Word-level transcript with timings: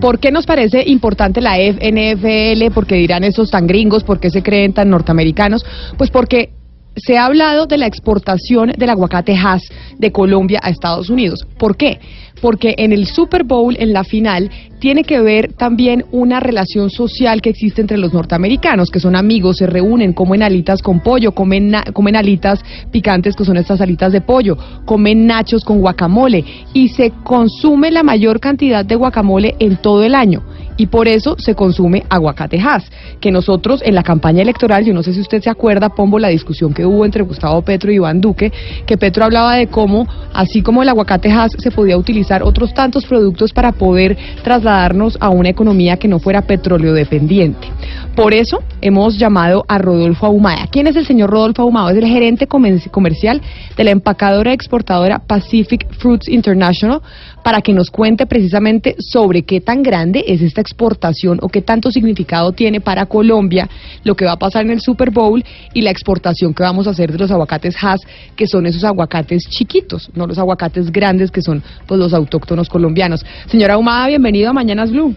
¿Por 0.00 0.18
qué 0.18 0.30
nos 0.30 0.46
parece 0.46 0.84
importante 0.86 1.40
la 1.40 1.56
NFL? 1.58 2.72
¿Por 2.72 2.86
qué 2.86 2.96
dirán 2.96 3.24
esos 3.24 3.50
tan 3.50 3.66
gringos? 3.66 4.04
¿Por 4.04 4.20
qué 4.20 4.30
se 4.30 4.42
creen 4.42 4.72
tan 4.72 4.90
norteamericanos? 4.90 5.64
Pues 5.96 6.10
porque 6.10 6.50
se 6.96 7.16
ha 7.16 7.26
hablado 7.26 7.66
de 7.66 7.78
la 7.78 7.86
exportación 7.86 8.72
del 8.76 8.90
aguacate 8.90 9.34
Hass 9.34 9.62
de 9.98 10.12
Colombia 10.12 10.60
a 10.62 10.70
Estados 10.70 11.10
Unidos. 11.10 11.46
¿Por 11.58 11.76
qué? 11.76 12.00
Porque 12.40 12.74
en 12.78 12.92
el 12.92 13.06
Super 13.06 13.44
Bowl, 13.44 13.76
en 13.78 13.92
la 13.92 14.02
final, 14.02 14.50
tiene 14.80 15.04
que 15.04 15.20
ver 15.20 15.52
también 15.52 16.04
una 16.10 16.40
relación 16.40 16.90
social 16.90 17.40
que 17.40 17.50
existe 17.50 17.80
entre 17.80 17.98
los 17.98 18.12
norteamericanos, 18.12 18.90
que 18.90 18.98
son 18.98 19.14
amigos, 19.14 19.58
se 19.58 19.66
reúnen, 19.68 20.12
comen 20.12 20.42
alitas 20.42 20.82
con 20.82 21.00
pollo, 21.00 21.32
comen, 21.32 21.72
comen 21.92 22.16
alitas 22.16 22.60
picantes, 22.90 23.36
que 23.36 23.44
son 23.44 23.56
estas 23.56 23.80
alitas 23.80 24.10
de 24.12 24.20
pollo, 24.20 24.58
comen 24.84 25.26
nachos 25.26 25.64
con 25.64 25.78
guacamole 25.78 26.44
y 26.74 26.88
se 26.88 27.12
consume 27.22 27.92
la 27.92 28.02
mayor 28.02 28.40
cantidad 28.40 28.84
de 28.84 28.96
guacamole 28.96 29.54
en 29.60 29.76
todo 29.76 30.02
el 30.02 30.16
año 30.16 30.42
y 30.76 30.86
por 30.86 31.08
eso 31.08 31.36
se 31.38 31.54
consume 31.54 32.04
aguacate 32.08 32.58
Hass, 32.60 32.84
que 33.20 33.30
nosotros 33.30 33.82
en 33.84 33.94
la 33.94 34.02
campaña 34.02 34.42
electoral, 34.42 34.84
yo 34.84 34.94
no 34.94 35.02
sé 35.02 35.12
si 35.12 35.20
usted 35.20 35.42
se 35.42 35.50
acuerda, 35.50 35.90
Pombo, 35.90 36.18
la 36.18 36.28
discusión 36.28 36.72
que 36.72 36.86
hubo 36.86 37.04
entre 37.04 37.22
Gustavo 37.22 37.62
Petro 37.62 37.92
y 37.92 37.96
Iván 37.96 38.20
Duque, 38.20 38.52
que 38.86 38.96
Petro 38.96 39.24
hablaba 39.24 39.56
de 39.56 39.66
cómo, 39.66 40.06
así 40.32 40.62
como 40.62 40.82
el 40.82 40.88
aguacate 40.88 41.30
Hass, 41.30 41.52
se 41.58 41.70
podía 41.70 41.96
utilizar 41.96 42.42
otros 42.42 42.74
tantos 42.74 43.04
productos 43.06 43.52
para 43.52 43.72
poder 43.72 44.16
trasladarnos 44.42 45.16
a 45.20 45.30
una 45.30 45.48
economía 45.48 45.96
que 45.96 46.08
no 46.08 46.18
fuera 46.18 46.42
petróleo 46.42 46.92
dependiente. 46.92 47.68
Por 48.14 48.34
eso 48.34 48.62
hemos 48.82 49.18
llamado 49.18 49.64
a 49.68 49.78
Rodolfo 49.78 50.26
Ahumada. 50.26 50.66
¿Quién 50.70 50.86
es 50.86 50.96
el 50.96 51.06
señor 51.06 51.30
Rodolfo 51.30 51.62
Ahumada? 51.62 51.92
Es 51.92 51.96
el 51.96 52.06
gerente 52.06 52.46
comercial 52.46 53.40
de 53.74 53.84
la 53.84 53.90
empacadora 53.90 54.52
exportadora 54.52 55.18
Pacific 55.18 55.90
Fruits 55.94 56.28
International 56.28 57.00
para 57.42 57.62
que 57.62 57.72
nos 57.72 57.90
cuente 57.90 58.26
precisamente 58.26 58.96
sobre 58.98 59.44
qué 59.44 59.62
tan 59.62 59.82
grande 59.82 60.24
es 60.26 60.42
esta 60.42 60.60
exportación 60.60 61.38
o 61.40 61.48
qué 61.48 61.62
tanto 61.62 61.90
significado 61.90 62.52
tiene 62.52 62.82
para 62.82 63.06
Colombia 63.06 63.66
lo 64.04 64.14
que 64.14 64.26
va 64.26 64.32
a 64.32 64.38
pasar 64.38 64.66
en 64.66 64.72
el 64.72 64.82
Super 64.82 65.10
Bowl 65.10 65.42
y 65.72 65.80
la 65.80 65.90
exportación 65.90 66.52
que 66.52 66.62
vamos 66.62 66.86
a 66.86 66.90
hacer 66.90 67.12
de 67.12 67.18
los 67.18 67.30
aguacates 67.30 67.76
Hass, 67.80 68.02
que 68.36 68.46
son 68.46 68.66
esos 68.66 68.84
aguacates 68.84 69.48
chiquitos, 69.48 70.10
no 70.14 70.26
los 70.26 70.36
aguacates 70.36 70.92
grandes 70.92 71.30
que 71.30 71.40
son 71.40 71.62
pues, 71.86 71.98
los 71.98 72.12
autóctonos 72.12 72.68
colombianos. 72.68 73.24
Señora 73.46 73.74
Ahumada, 73.74 74.08
bienvenido 74.08 74.50
a 74.50 74.52
Mañanas 74.52 74.90
Blue. 74.90 75.16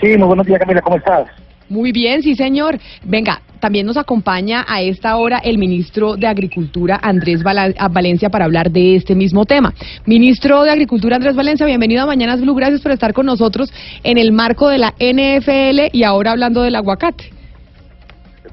Sí, 0.00 0.16
muy 0.16 0.26
buenos 0.28 0.46
días 0.46 0.58
Camila, 0.58 0.80
¿cómo 0.80 0.96
estás? 0.96 1.28
Muy 1.68 1.90
bien, 1.90 2.22
sí, 2.22 2.34
señor. 2.36 2.78
Venga, 3.04 3.40
también 3.58 3.86
nos 3.86 3.96
acompaña 3.96 4.64
a 4.68 4.82
esta 4.82 5.16
hora 5.16 5.38
el 5.38 5.58
ministro 5.58 6.16
de 6.16 6.28
Agricultura, 6.28 7.00
Andrés 7.02 7.42
Valencia, 7.42 8.30
para 8.30 8.44
hablar 8.44 8.70
de 8.70 8.94
este 8.94 9.16
mismo 9.16 9.44
tema. 9.46 9.74
Ministro 10.04 10.62
de 10.62 10.70
Agricultura, 10.70 11.16
Andrés 11.16 11.34
Valencia, 11.34 11.66
bienvenido 11.66 12.02
a 12.02 12.06
Mañanas 12.06 12.40
Blue. 12.40 12.54
Gracias 12.54 12.82
por 12.82 12.92
estar 12.92 13.12
con 13.12 13.26
nosotros 13.26 13.72
en 14.04 14.18
el 14.18 14.30
marco 14.30 14.68
de 14.68 14.78
la 14.78 14.94
NFL 15.00 15.88
y 15.92 16.04
ahora 16.04 16.32
hablando 16.32 16.62
del 16.62 16.76
aguacate. 16.76 17.32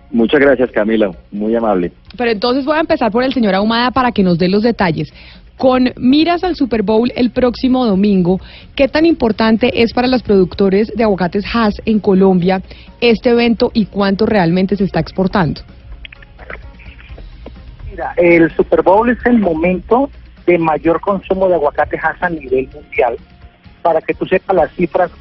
Muchas 0.09 0.39
gracias 0.39 0.71
Camila, 0.71 1.11
muy 1.31 1.55
amable. 1.55 1.91
Pero 2.17 2.31
entonces 2.31 2.65
voy 2.65 2.77
a 2.77 2.81
empezar 2.81 3.11
por 3.11 3.23
el 3.23 3.33
señor 3.33 3.55
Ahumada 3.55 3.91
para 3.91 4.11
que 4.11 4.23
nos 4.23 4.37
dé 4.37 4.47
los 4.47 4.63
detalles. 4.63 5.11
Con 5.57 5.93
miras 5.97 6.43
al 6.43 6.55
Super 6.55 6.81
Bowl 6.81 7.11
el 7.15 7.31
próximo 7.31 7.85
domingo, 7.85 8.39
¿qué 8.75 8.87
tan 8.87 9.05
importante 9.05 9.83
es 9.83 9.93
para 9.93 10.07
los 10.07 10.23
productores 10.23 10.91
de 10.95 11.03
aguacates 11.03 11.45
Hass 11.53 11.81
en 11.85 11.99
Colombia 11.99 12.61
este 13.01 13.29
evento 13.29 13.71
y 13.73 13.85
cuánto 13.85 14.25
realmente 14.25 14.75
se 14.75 14.83
está 14.83 14.99
exportando? 14.99 15.61
Mira, 17.89 18.13
el 18.17 18.49
Super 18.55 18.81
Bowl 18.81 19.09
es 19.09 19.23
el 19.25 19.37
momento 19.37 20.09
de 20.47 20.57
mayor 20.57 20.99
consumo 20.99 21.47
de 21.47 21.55
aguacate 21.55 21.97
Hass 21.97 22.21
a 22.21 22.29
nivel 22.29 22.67
mundial. 22.73 23.17
Para 23.81 24.01
que 24.01 24.13
tú 24.13 24.25
sepas 24.25 24.55
las 24.55 24.71
cifras, 24.73 25.11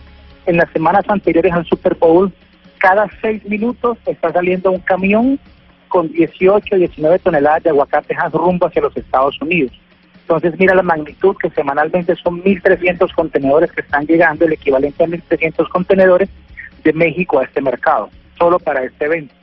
en 0.47 0.57
las 0.57 0.71
semanas 0.71 1.05
anteriores 1.09 1.53
al 1.53 1.67
Super 1.67 1.95
Bowl, 1.95 2.33
cada 2.79 3.07
seis 3.21 3.45
minutos 3.45 3.99
está 4.07 4.33
saliendo 4.33 4.73
un 4.73 4.81
camión 4.81 5.39
con 5.89 6.11
18, 6.11 6.77
19 6.77 7.19
toneladas 7.19 7.63
de 7.63 7.71
aguacate 7.71 8.15
Hass 8.15 8.33
rumbo 8.33 8.67
hacia 8.67 8.83
los 8.83 8.97
Estados 8.97 9.41
Unidos. 9.43 9.73
Entonces, 10.35 10.59
mira 10.59 10.75
la 10.75 10.83
magnitud 10.83 11.37
que 11.37 11.51
semanalmente 11.51 12.17
son 12.17 12.43
1.300 12.43 13.13
contenedores 13.15 13.71
que 13.71 13.83
están 13.83 14.07
llegando, 14.07 14.47
el 14.47 14.55
equivalente 14.55 15.05
a 15.05 15.07
1.300 15.07 15.69
contenedores 15.69 16.31
de 16.83 16.93
México 16.95 17.39
a 17.39 17.45
este 17.45 17.61
mercado, 17.61 18.09
solo 18.39 18.59
para 18.59 18.83
este 18.83 19.05
evento. 19.05 19.35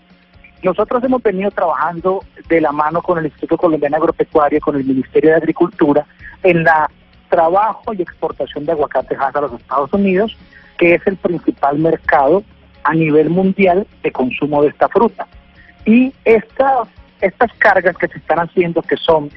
Nosotros 0.63 1.03
hemos 1.03 1.21
venido 1.21 1.51
trabajando 1.51 2.23
de 2.47 2.59
la 2.59 2.71
mano 2.71 3.03
con 3.03 3.19
el 3.19 3.25
Instituto 3.25 3.55
Colombiano 3.55 3.97
Agropecuario, 3.97 4.59
con 4.61 4.77
el 4.77 4.83
Ministerio 4.83 5.29
de 5.29 5.35
Agricultura, 5.35 6.07
en 6.41 6.63
la 6.63 6.89
trabajo 7.29 7.93
y 7.93 8.01
exportación 8.01 8.65
de 8.65 8.71
aguacate 8.71 9.15
Hass 9.15 9.35
a 9.35 9.41
los 9.41 9.53
Estados 9.53 9.93
Unidos, 9.93 10.35
que 10.79 10.95
es 10.95 11.05
el 11.05 11.17
principal 11.17 11.77
mercado 11.77 12.43
a 12.83 12.95
nivel 12.95 13.29
mundial 13.29 13.85
de 14.01 14.11
consumo 14.11 14.63
de 14.63 14.69
esta 14.69 14.89
fruta. 14.89 15.27
Y 15.85 16.15
estas, 16.25 16.87
estas 17.21 17.53
cargas 17.59 17.95
que 17.95 18.07
se 18.07 18.17
están 18.17 18.39
haciendo, 18.39 18.81
que 18.81 18.97
son 18.97 19.29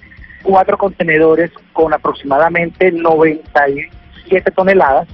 cuatro 0.42 0.76
contenedores 0.76 1.50
con 1.72 1.92
aproximadamente 1.92 2.92
97 2.92 4.50
toneladas, 4.50 5.08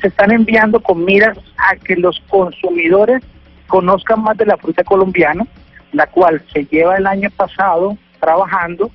se 0.00 0.08
están 0.08 0.32
enviando 0.32 0.80
con 0.80 1.04
miras 1.04 1.38
a 1.56 1.76
que 1.76 1.96
los 1.96 2.20
consumidores 2.28 3.22
conozcan 3.68 4.22
más 4.22 4.36
de 4.36 4.46
la 4.46 4.56
fruta 4.56 4.82
colombiana, 4.84 5.46
la 5.92 6.06
cual 6.06 6.42
se 6.52 6.64
lleva 6.64 6.96
el 6.96 7.06
año 7.06 7.30
pasado 7.30 7.96
trabajando 8.20 8.90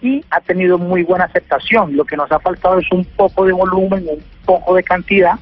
y 0.00 0.24
ha 0.30 0.40
tenido 0.40 0.78
muy 0.78 1.02
buena 1.02 1.24
aceptación. 1.24 1.96
Lo 1.96 2.04
que 2.04 2.16
nos 2.16 2.30
ha 2.30 2.38
faltado 2.38 2.78
es 2.78 2.90
un 2.92 3.04
poco 3.04 3.44
de 3.44 3.52
volumen, 3.52 4.06
un 4.08 4.24
poco 4.44 4.74
de 4.74 4.82
cantidad 4.82 5.34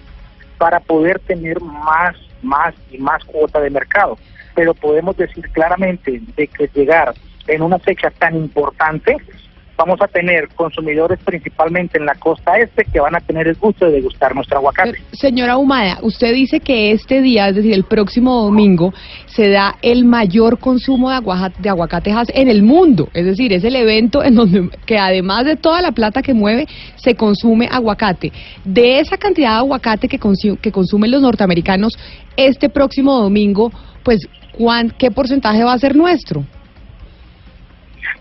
para 0.59 0.81
poder 0.81 1.19
tener 1.21 1.61
más, 1.61 2.17
más 2.43 2.75
y 2.91 2.99
más 2.99 3.23
cuota 3.25 3.61
de 3.61 3.71
mercado. 3.71 4.19
Pero 4.55 4.73
podemos 4.73 5.17
decir 5.17 5.49
claramente 5.51 6.21
de 6.37 6.47
que 6.47 6.69
llegar 6.75 7.15
en 7.49 7.63
una 7.63 7.79
fecha 7.79 8.11
tan 8.19 8.37
importante, 8.37 9.17
vamos 9.77 10.01
a 10.01 10.07
tener 10.07 10.49
consumidores 10.55 11.19
principalmente 11.25 11.99
en 11.99 12.07
la 12.07 12.15
costa 12.15 12.57
este 12.59 12.85
que 12.85 13.01
van 13.01 13.17
a 13.17 13.21
tener 13.21 13.49
el 13.49 13.57
gusto 13.57 13.87
de 13.87 13.93
degustar 13.93 14.33
nuestro 14.33 14.59
aguacate. 14.59 14.95
Señora 15.13 15.57
Humada, 15.57 15.99
usted 16.03 16.33
dice 16.33 16.61
que 16.61 16.93
este 16.93 17.21
día, 17.21 17.49
es 17.49 17.57
decir, 17.57 17.73
el 17.73 17.83
próximo 17.83 18.41
domingo, 18.45 18.95
se 19.27 19.51
da 19.51 19.75
el 19.83 20.05
mayor 20.05 20.61
consumo 20.61 21.11
de, 21.11 21.17
aguaja- 21.17 21.53
de 21.59 21.69
aguacate 21.69 22.13
Hass 22.13 22.29
en 22.35 22.49
el 22.49 22.63
mundo. 22.63 23.09
Es 23.15 23.25
decir, 23.27 23.53
es 23.53 23.65
el 23.65 23.75
evento 23.75 24.23
en 24.23 24.37
donde, 24.37 24.71
que 24.87 24.97
además 24.97 25.45
de 25.45 25.57
toda 25.57 25.83
la 25.83 25.91
plata 25.91 26.23
que 26.23 26.35
mueve, 26.35 26.67
se 26.95 27.17
consume 27.17 27.69
aguacate. 27.69 28.33
De 28.65 29.01
esa 29.01 29.17
cantidad 29.17 29.51
de 29.51 29.57
aguacate 29.57 30.07
que, 30.07 30.21
consu- 30.21 30.57
que 30.61 30.71
consumen 30.71 31.11
los 31.11 31.21
norteamericanos 31.21 31.95
este 32.37 32.69
próximo 32.69 33.19
domingo, 33.19 33.73
pues, 34.05 34.21
¿cuán- 34.53 34.91
¿qué 34.97 35.11
porcentaje 35.11 35.65
va 35.65 35.73
a 35.73 35.79
ser 35.81 35.97
nuestro? 35.97 36.45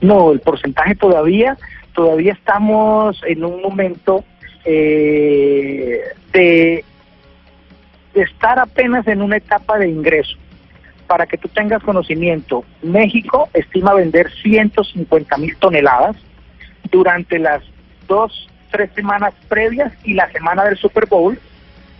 No, 0.01 0.31
el 0.31 0.39
porcentaje 0.39 0.95
todavía, 0.95 1.57
todavía 1.93 2.33
estamos 2.33 3.21
en 3.25 3.43
un 3.45 3.61
momento 3.61 4.23
eh, 4.65 6.01
de, 6.31 6.83
estar 8.13 8.59
apenas 8.59 9.07
en 9.07 9.21
una 9.21 9.37
etapa 9.37 9.77
de 9.77 9.89
ingreso. 9.89 10.37
Para 11.07 11.25
que 11.25 11.37
tú 11.37 11.47
tengas 11.49 11.83
conocimiento, 11.83 12.63
México 12.81 13.49
estima 13.53 13.93
vender 13.93 14.31
150 14.31 15.37
mil 15.37 15.55
toneladas 15.57 16.15
durante 16.91 17.39
las 17.39 17.61
dos, 18.07 18.47
tres 18.71 18.89
semanas 18.95 19.33
previas 19.47 19.93
y 20.03 20.13
la 20.13 20.31
semana 20.31 20.63
del 20.65 20.77
Super 20.77 21.05
Bowl 21.05 21.37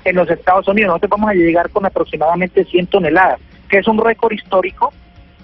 en 0.05 0.15
los 0.15 0.29
Estados 0.29 0.67
Unidos. 0.67 0.89
Nosotros 0.89 1.11
vamos 1.11 1.29
a 1.29 1.33
llegar 1.33 1.69
con 1.69 1.85
aproximadamente 1.85 2.63
100 2.63 2.87
toneladas, 2.87 3.39
que 3.69 3.77
es 3.79 3.87
un 3.87 3.97
récord 3.97 4.31
histórico 4.31 4.93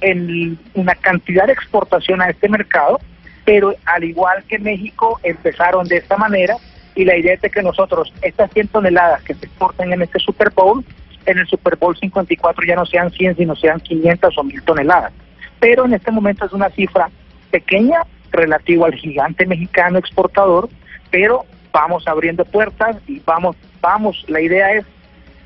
en 0.02 0.58
una 0.74 0.96
cantidad 0.96 1.46
de 1.46 1.54
exportación 1.54 2.22
a 2.22 2.30
este 2.30 2.50
mercado, 2.50 3.00
pero 3.46 3.74
al 3.86 4.04
igual 4.04 4.44
que 4.48 4.60
México 4.60 5.20
empezaron 5.24 5.88
de 5.88 5.98
esta 5.98 6.18
manera 6.18 6.56
y 6.96 7.06
la 7.06 7.18
idea 7.18 7.38
es 7.42 7.52
que 7.52 7.62
nosotros 7.62 8.14
estas 8.22 8.52
100 8.52 8.68
toneladas 8.70 9.24
que 9.24 9.34
se 9.34 9.46
exporten 9.46 9.94
en 9.94 10.02
este 10.02 10.20
Super 10.20 10.52
Bowl, 10.52 10.84
en 11.26 11.38
el 11.38 11.48
Super 11.48 11.76
Bowl 11.78 11.98
54 11.98 12.66
ya 12.66 12.76
no 12.76 12.86
sean 12.86 13.12
100, 13.12 13.38
sino 13.38 13.56
sean 13.56 13.80
500 13.80 14.38
o 14.38 14.44
1000 14.44 14.64
toneladas. 14.64 15.14
Pero 15.60 15.86
en 15.86 15.94
este 15.94 16.12
momento 16.12 16.46
es 16.46 16.54
una 16.54 16.70
cifra 16.70 17.10
pequeña 17.52 18.02
relativo 18.32 18.86
al 18.86 18.94
gigante 18.94 19.46
mexicano 19.46 19.98
exportador, 19.98 20.70
pero 21.10 21.46
vamos 21.72 22.08
abriendo 22.08 22.46
puertas 22.46 22.98
y 23.08 23.20
vamos, 23.26 23.56
vamos, 23.82 24.26
la 24.28 24.42
idea 24.42 24.74
es 24.74 24.86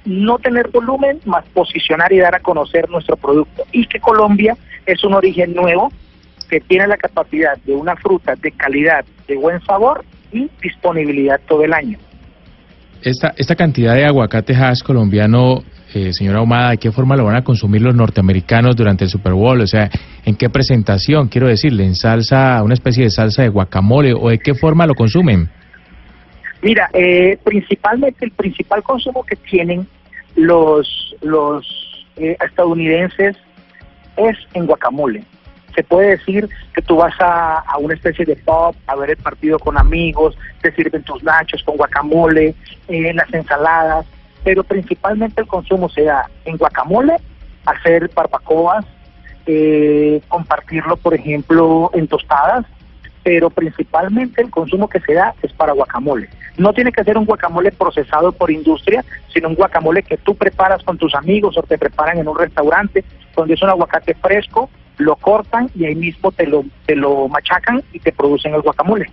no 0.06 0.38
tener 0.38 0.70
volumen, 0.70 1.20
más 1.26 1.46
posicionar 1.54 2.12
y 2.12 2.20
dar 2.20 2.36
a 2.36 2.40
conocer 2.40 2.90
nuestro 2.90 3.16
producto. 3.16 3.64
Y 3.72 3.86
que 3.86 4.00
Colombia 4.00 4.56
es 4.86 5.04
un 5.04 5.14
origen 5.14 5.54
nuevo 5.54 5.92
que 6.50 6.60
tiene 6.60 6.88
la 6.88 6.98
capacidad 6.98 7.58
de 7.66 7.74
una 7.74 7.96
fruta 7.96 8.36
de 8.36 8.52
calidad, 8.52 9.06
de 9.28 9.36
buen 9.36 9.62
sabor 9.62 10.04
y 10.32 10.50
disponibilidad 10.62 11.40
todo 11.48 11.64
el 11.64 11.74
año. 11.74 11.98
Esta, 13.02 13.34
esta 13.38 13.56
cantidad 13.56 13.96
de 13.96 14.06
aguacate 14.06 14.56
hash 14.56 14.82
colombiano, 14.82 15.64
eh, 15.94 16.14
señora 16.14 16.40
Ahumada, 16.40 16.72
¿de 16.72 16.78
qué 16.78 16.92
forma 16.92 17.16
lo 17.16 17.26
van 17.26 17.36
a 17.36 17.44
consumir 17.44 17.82
los 17.82 17.96
norteamericanos 17.96 18.76
durante 18.76 19.04
el 19.04 19.10
Super 19.10 19.34
Bowl? 19.34 19.60
O 19.62 19.68
sea, 19.68 19.90
¿en 20.26 20.36
qué 20.36 20.50
presentación? 20.50 21.28
Quiero 21.28 21.48
decirle, 21.48 21.86
¿en 21.86 21.96
salsa, 21.96 22.62
una 22.64 22.74
especie 22.74 23.04
de 23.04 23.10
salsa 23.10 23.44
de 23.44 23.50
guacamole 23.50 24.14
o 24.14 24.30
de 24.30 24.40
qué 24.40 24.54
forma 24.54 24.86
lo 24.86 24.96
consumen? 24.96 25.50
Mira, 26.64 26.90
eh, 26.94 27.38
principalmente 27.44 28.24
el 28.24 28.32
principal 28.32 28.82
consumo 28.84 29.24
que 29.24 29.36
tienen 29.36 29.86
los, 30.36 31.14
los 31.22 32.06
eh, 32.16 32.38
estadounidenses 32.42 33.36
es 34.16 34.38
en 34.54 34.66
guacamole. 34.66 35.26
Se 35.76 35.84
puede 35.84 36.12
decir 36.12 36.48
que 36.74 36.82
tú 36.82 36.96
vas 36.96 37.16
a, 37.20 37.66
una 37.80 37.96
especie 37.96 38.24
de 38.24 38.38
pub 38.38 38.76
a 38.88 38.96
ver 38.96 39.10
el 39.10 39.18
partido 39.18 39.60
con 39.60 39.78
amigos, 39.78 40.38
te 40.62 40.72
sirven 40.74 41.04
tus 41.04 41.22
nachos 41.22 41.62
con 41.64 41.76
guacamole, 41.76 42.56
en 42.88 43.16
las 43.18 43.34
ensaladas, 43.34 44.06
pero 44.46 44.64
principalmente 44.64 45.42
el 45.42 45.48
consumo 45.48 45.90
se 45.90 46.08
en 46.46 46.56
guacamole, 46.56 47.18
hacer 47.66 48.10
barbacoas, 48.14 48.86
eh, 49.48 50.22
compartirlo, 50.30 50.96
por 50.96 51.14
ejemplo, 51.14 51.92
en 51.94 52.08
tostadas, 52.08 52.66
pero 53.24 53.50
principalmente 53.50 54.42
el 54.42 54.50
consumo 54.50 54.88
que 54.88 55.00
se 55.00 55.14
da 55.14 55.34
es 55.42 55.52
para 55.54 55.74
guacamole. 55.74 56.28
No 56.58 56.74
tiene 56.74 56.92
que 56.92 57.04
ser 57.04 57.18
un 57.18 57.26
guacamole 57.26 57.72
procesado 57.72 58.32
por 58.32 58.52
industria, 58.52 59.04
sino 59.34 59.50
un 59.50 59.56
guacamole 59.56 60.04
que 60.04 60.18
tú 60.18 60.36
preparas 60.36 60.84
con 60.84 60.98
tus 60.98 61.16
amigos 61.16 61.58
o 61.58 61.64
te 61.64 61.78
preparan 61.78 62.20
en 62.20 62.28
un 62.28 62.38
restaurante, 62.38 63.04
donde 63.36 63.56
es 63.56 63.62
un 63.62 63.70
aguacate 63.70 64.14
fresco, 64.16 64.70
lo 64.98 65.16
cortan 65.16 65.70
y 65.74 65.86
ahí 65.86 65.96
mismo 65.96 66.32
te 66.32 66.46
lo, 66.46 66.64
te 66.86 66.96
lo 66.96 67.28
machacan 67.28 67.82
y 67.94 68.00
te 68.00 68.12
producen 68.12 68.54
el 68.54 68.62
guacamole. 68.62 69.08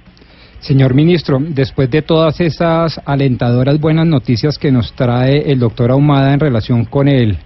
Señor 0.59 0.93
ministro, 0.93 1.39
después 1.41 1.91
de 1.91 2.03
todas 2.03 2.39
esas 2.41 3.01
alentadoras 3.07 3.81
buenas 3.81 4.07
noticias 4.07 4.59
que 4.59 4.71
nos 4.71 4.93
trae 4.93 5.51
el 5.51 5.59
doctor 5.59 5.91
Ahumada 5.91 6.35
en 6.35 6.41
relación 6.41 6.85
con 6.85 7.09
el, 7.09 7.39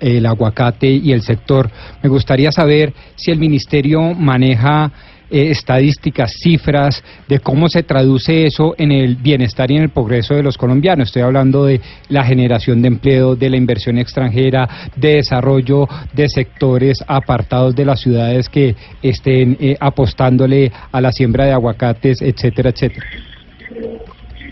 el 0.00 0.24
aguacate 0.24 0.86
y 0.86 1.12
el 1.12 1.20
sector, 1.20 1.70
me 2.02 2.08
gustaría 2.08 2.50
saber 2.50 2.94
si 3.14 3.30
el 3.30 3.38
ministerio 3.38 4.14
maneja 4.14 4.90
eh, 5.32 5.50
estadísticas, 5.50 6.34
cifras 6.42 7.02
de 7.26 7.38
cómo 7.38 7.66
se 7.70 7.82
traduce 7.82 8.44
eso 8.44 8.74
en 8.76 8.92
el 8.92 9.16
bienestar 9.16 9.70
y 9.70 9.76
en 9.76 9.84
el 9.84 9.88
progreso 9.88 10.34
de 10.34 10.42
los 10.42 10.58
colombianos. 10.58 11.08
Estoy 11.08 11.22
hablando 11.22 11.64
de 11.64 11.80
la 12.10 12.22
generación 12.22 12.82
de 12.82 12.88
empleo, 12.88 13.34
de 13.34 13.48
la 13.48 13.56
inversión 13.56 13.96
extranjera, 13.96 14.68
de 14.94 15.14
desarrollo 15.14 15.88
de 16.12 16.28
sectores 16.28 17.02
apartados 17.06 17.74
de 17.74 17.86
las 17.86 18.00
ciudades 18.00 18.50
que 18.50 18.76
estén 19.02 19.56
eh, 19.58 19.74
apostándole 19.80 20.70
a 20.92 21.00
la 21.00 21.12
siembra 21.12 21.46
de 21.46 21.52
aguacates, 21.52 22.20
etcétera, 22.20 22.68
etcétera. 22.68 23.06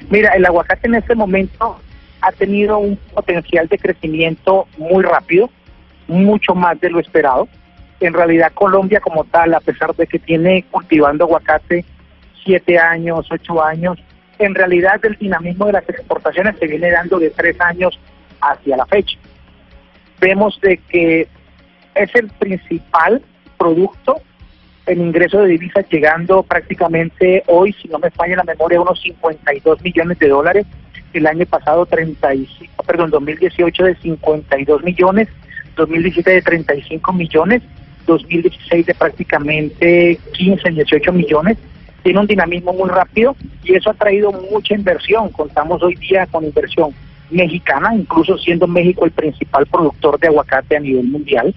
Mira, 0.08 0.30
el 0.30 0.46
aguacate 0.46 0.88
en 0.88 0.94
este 0.94 1.14
momento 1.14 1.78
ha 2.22 2.32
tenido 2.32 2.78
un 2.78 2.96
potencial 3.12 3.68
de 3.68 3.76
crecimiento 3.76 4.66
muy 4.78 5.02
rápido, 5.02 5.50
mucho 6.08 6.54
más 6.54 6.80
de 6.80 6.88
lo 6.88 7.00
esperado 7.00 7.48
en 8.00 8.14
realidad 8.14 8.52
Colombia 8.54 9.00
como 9.00 9.24
tal, 9.24 9.54
a 9.54 9.60
pesar 9.60 9.94
de 9.94 10.06
que 10.06 10.18
tiene 10.18 10.64
cultivando 10.70 11.24
aguacate 11.24 11.84
siete 12.42 12.78
años, 12.78 13.28
ocho 13.30 13.62
años, 13.62 13.98
en 14.38 14.54
realidad 14.54 15.04
el 15.04 15.16
dinamismo 15.16 15.66
de 15.66 15.72
las 15.72 15.88
exportaciones 15.88 16.56
se 16.58 16.66
viene 16.66 16.90
dando 16.90 17.18
de 17.18 17.30
tres 17.30 17.60
años 17.60 17.98
hacia 18.40 18.78
la 18.78 18.86
fecha. 18.86 19.18
Vemos 20.18 20.58
de 20.62 20.78
que 20.78 21.28
es 21.94 22.14
el 22.14 22.28
principal 22.28 23.22
producto 23.58 24.22
en 24.86 25.02
ingreso 25.02 25.42
de 25.42 25.48
divisas 25.48 25.84
llegando 25.90 26.42
prácticamente 26.42 27.44
hoy, 27.46 27.74
si 27.74 27.88
no 27.88 27.98
me 27.98 28.10
falla 28.10 28.36
la 28.36 28.44
memoria, 28.44 28.78
a 28.78 28.82
unos 28.82 29.00
52 29.02 29.82
millones 29.82 30.18
de 30.18 30.28
dólares. 30.28 30.66
El 31.12 31.26
año 31.26 31.44
pasado 31.44 31.84
35, 31.84 32.82
perdón, 32.84 33.10
2018 33.10 33.84
de 33.84 33.94
52 33.96 34.82
millones, 34.82 35.28
2017 35.76 36.30
de 36.30 36.42
35 36.42 37.12
millones 37.12 37.62
2016 38.10 38.86
de 38.86 38.94
prácticamente 38.94 40.18
15, 40.32 40.70
18 40.70 41.12
millones. 41.12 41.58
Tiene 42.02 42.18
un 42.18 42.26
dinamismo 42.26 42.72
muy 42.72 42.88
rápido 42.88 43.36
y 43.62 43.74
eso 43.74 43.90
ha 43.90 43.94
traído 43.94 44.32
mucha 44.32 44.74
inversión. 44.74 45.28
Contamos 45.30 45.82
hoy 45.82 45.94
día 45.96 46.26
con 46.26 46.44
inversión 46.44 46.90
mexicana, 47.30 47.94
incluso 47.94 48.36
siendo 48.38 48.66
México 48.66 49.04
el 49.04 49.12
principal 49.12 49.66
productor 49.66 50.18
de 50.18 50.28
aguacate 50.28 50.76
a 50.76 50.80
nivel 50.80 51.06
mundial. 51.06 51.54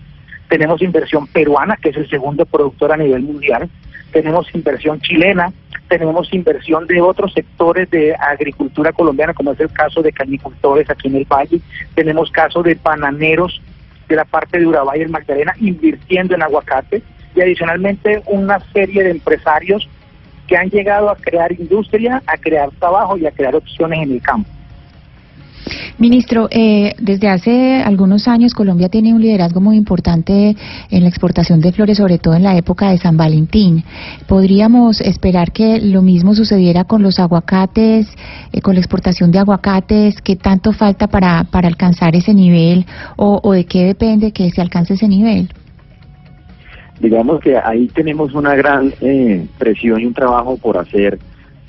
Tenemos 0.48 0.82
inversión 0.82 1.26
peruana, 1.28 1.78
que 1.78 1.90
es 1.90 1.98
el 1.98 2.10
segundo 2.10 2.46
productor 2.46 2.92
a 2.92 2.98
nivel 2.98 3.22
mundial. 3.22 3.70
Tenemos 4.12 4.54
inversión 4.54 5.00
chilena, 5.02 5.52
tenemos 5.88 6.32
inversión 6.34 6.86
de 6.86 7.02
otros 7.02 7.34
sectores 7.34 7.90
de 7.90 8.14
agricultura 8.14 8.92
colombiana, 8.92 9.34
como 9.34 9.54
es 9.54 9.60
el 9.60 9.72
caso 9.72 10.04
de 10.04 10.12
canicultores 10.12 10.88
aquí 10.90 11.08
en 11.08 11.16
el 11.16 11.26
Valle. 11.26 11.60
Tenemos 11.96 12.30
caso 12.30 12.62
de 12.62 12.76
bananeros 12.76 13.60
de 14.08 14.16
la 14.16 14.26
parte 14.26 14.60
de 14.60 14.68
Urabá 14.68 14.98
y 14.98 15.06
Magdalena 15.06 15.54
invirtiendo 15.60 16.36
en 16.36 16.44
aguacate 16.44 17.02
y 17.36 17.42
adicionalmente 17.42 18.22
una 18.28 18.60
serie 18.72 19.04
de 19.04 19.12
empresarios 19.12 19.88
que 20.48 20.58
han 20.58 20.70
llegado 20.70 21.10
a 21.10 21.16
crear 21.16 21.52
industria, 21.52 22.22
a 22.28 22.38
crear 22.38 22.70
trabajo 22.72 23.18
y 23.18 23.26
a 23.26 23.32
crear 23.32 23.56
opciones 23.56 24.04
en 24.04 24.12
el 24.12 24.22
campo. 24.22 24.50
Ministro, 25.98 26.48
eh, 26.52 26.96
desde 27.00 27.30
hace 27.30 27.82
algunos 27.84 28.28
años 28.28 28.54
Colombia 28.54 28.90
tiene 28.90 29.14
un 29.14 29.22
liderazgo 29.22 29.62
muy 29.62 29.78
importante 29.78 30.56
en 30.90 31.04
la 31.04 31.08
exportación 31.08 31.62
de 31.62 31.72
flores, 31.72 31.98
sobre 31.98 32.18
todo 32.18 32.34
en 32.34 32.44
la 32.44 32.58
época 32.58 32.90
de 32.90 32.98
San 32.98 33.16
Valentín. 33.16 33.84
¿Podríamos 34.28 35.02
esperar 35.02 35.52
que 35.52 35.80
lo 35.80 36.02
mismo 36.02 36.36
sucediera 36.36 36.84
con 36.84 37.04
los 37.04 37.20
aguacates, 37.20 38.08
eh, 38.52 38.62
con 38.62 38.74
la 38.74 38.80
exportación 38.80 39.32
de 39.32 39.40
aguacates? 39.40 40.22
¿Qué 40.22 40.36
tanto 40.36 40.74
falta 40.74 41.08
para, 41.08 41.46
para 41.46 41.68
alcanzar 41.68 42.16
ese 42.16 42.34
nivel 42.34 42.86
o, 43.16 43.40
o 43.44 43.54
de 43.54 43.66
qué 43.66 43.86
depende 43.86 44.32
que 44.32 44.50
se 44.52 44.62
alcance 44.62 44.96
ese 44.96 45.08
nivel? 45.08 45.50
Digamos 47.00 47.40
que 47.42 47.58
ahí 47.58 47.88
tenemos 47.88 48.34
una 48.34 48.56
gran 48.56 48.94
eh, 49.02 49.46
presión 49.58 50.00
y 50.00 50.06
un 50.06 50.14
trabajo 50.14 50.58
por 50.58 50.78
hacer 50.78 51.20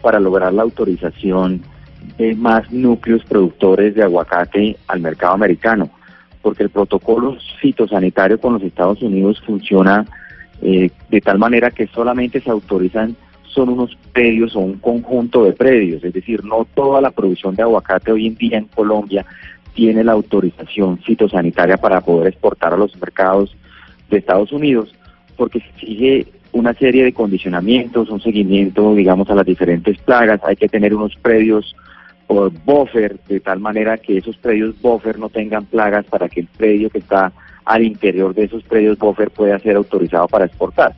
para 0.02 0.20
lograr 0.20 0.52
la 0.52 0.62
autorización 0.62 1.62
de 2.18 2.34
más 2.34 2.70
núcleos 2.70 3.24
productores 3.24 3.94
de 3.94 4.02
aguacate 4.02 4.76
al 4.86 5.00
mercado 5.00 5.34
americano, 5.34 5.90
porque 6.42 6.62
el 6.62 6.70
protocolo 6.70 7.36
fitosanitario 7.60 8.38
con 8.38 8.54
los 8.54 8.62
Estados 8.62 9.02
Unidos 9.02 9.42
funciona 9.44 10.06
eh, 10.62 10.90
de 11.10 11.20
tal 11.20 11.38
manera 11.38 11.70
que 11.70 11.86
solamente 11.88 12.40
se 12.40 12.50
autorizan 12.50 13.16
son 13.44 13.68
unos 13.68 13.96
predios 14.12 14.56
o 14.56 14.60
un 14.60 14.78
conjunto 14.78 15.44
de 15.44 15.52
predios, 15.52 16.02
es 16.02 16.12
decir, 16.12 16.44
no 16.44 16.66
toda 16.74 17.00
la 17.00 17.12
producción 17.12 17.54
de 17.54 17.62
aguacate 17.62 18.10
hoy 18.10 18.26
en 18.26 18.34
día 18.34 18.58
en 18.58 18.66
Colombia 18.66 19.24
tiene 19.74 20.02
la 20.02 20.12
autorización 20.12 20.98
fitosanitaria 20.98 21.76
para 21.76 22.00
poder 22.00 22.28
exportar 22.28 22.74
a 22.74 22.76
los 22.76 22.96
mercados 22.96 23.56
de 24.10 24.18
Estados 24.18 24.52
Unidos, 24.52 24.94
porque 25.36 25.58
exige 25.58 26.26
una 26.52 26.72
serie 26.74 27.04
de 27.04 27.12
condicionamientos, 27.12 28.10
un 28.10 28.20
seguimiento, 28.20 28.94
digamos, 28.94 29.28
a 29.30 29.34
las 29.34 29.46
diferentes 29.46 29.98
plagas, 29.98 30.40
hay 30.44 30.56
que 30.56 30.68
tener 30.68 30.94
unos 30.94 31.16
predios 31.16 31.74
por 32.26 32.50
buffer, 32.64 33.18
de 33.28 33.40
tal 33.40 33.60
manera 33.60 33.98
que 33.98 34.18
esos 34.18 34.36
predios 34.36 34.80
buffer 34.80 35.18
no 35.18 35.28
tengan 35.28 35.66
plagas 35.66 36.04
para 36.06 36.28
que 36.28 36.40
el 36.40 36.46
predio 36.46 36.90
que 36.90 36.98
está 36.98 37.32
al 37.64 37.82
interior 37.82 38.34
de 38.34 38.44
esos 38.44 38.62
predios 38.62 38.98
buffer 38.98 39.30
pueda 39.30 39.58
ser 39.58 39.76
autorizado 39.76 40.28
para 40.28 40.46
exportar. 40.46 40.94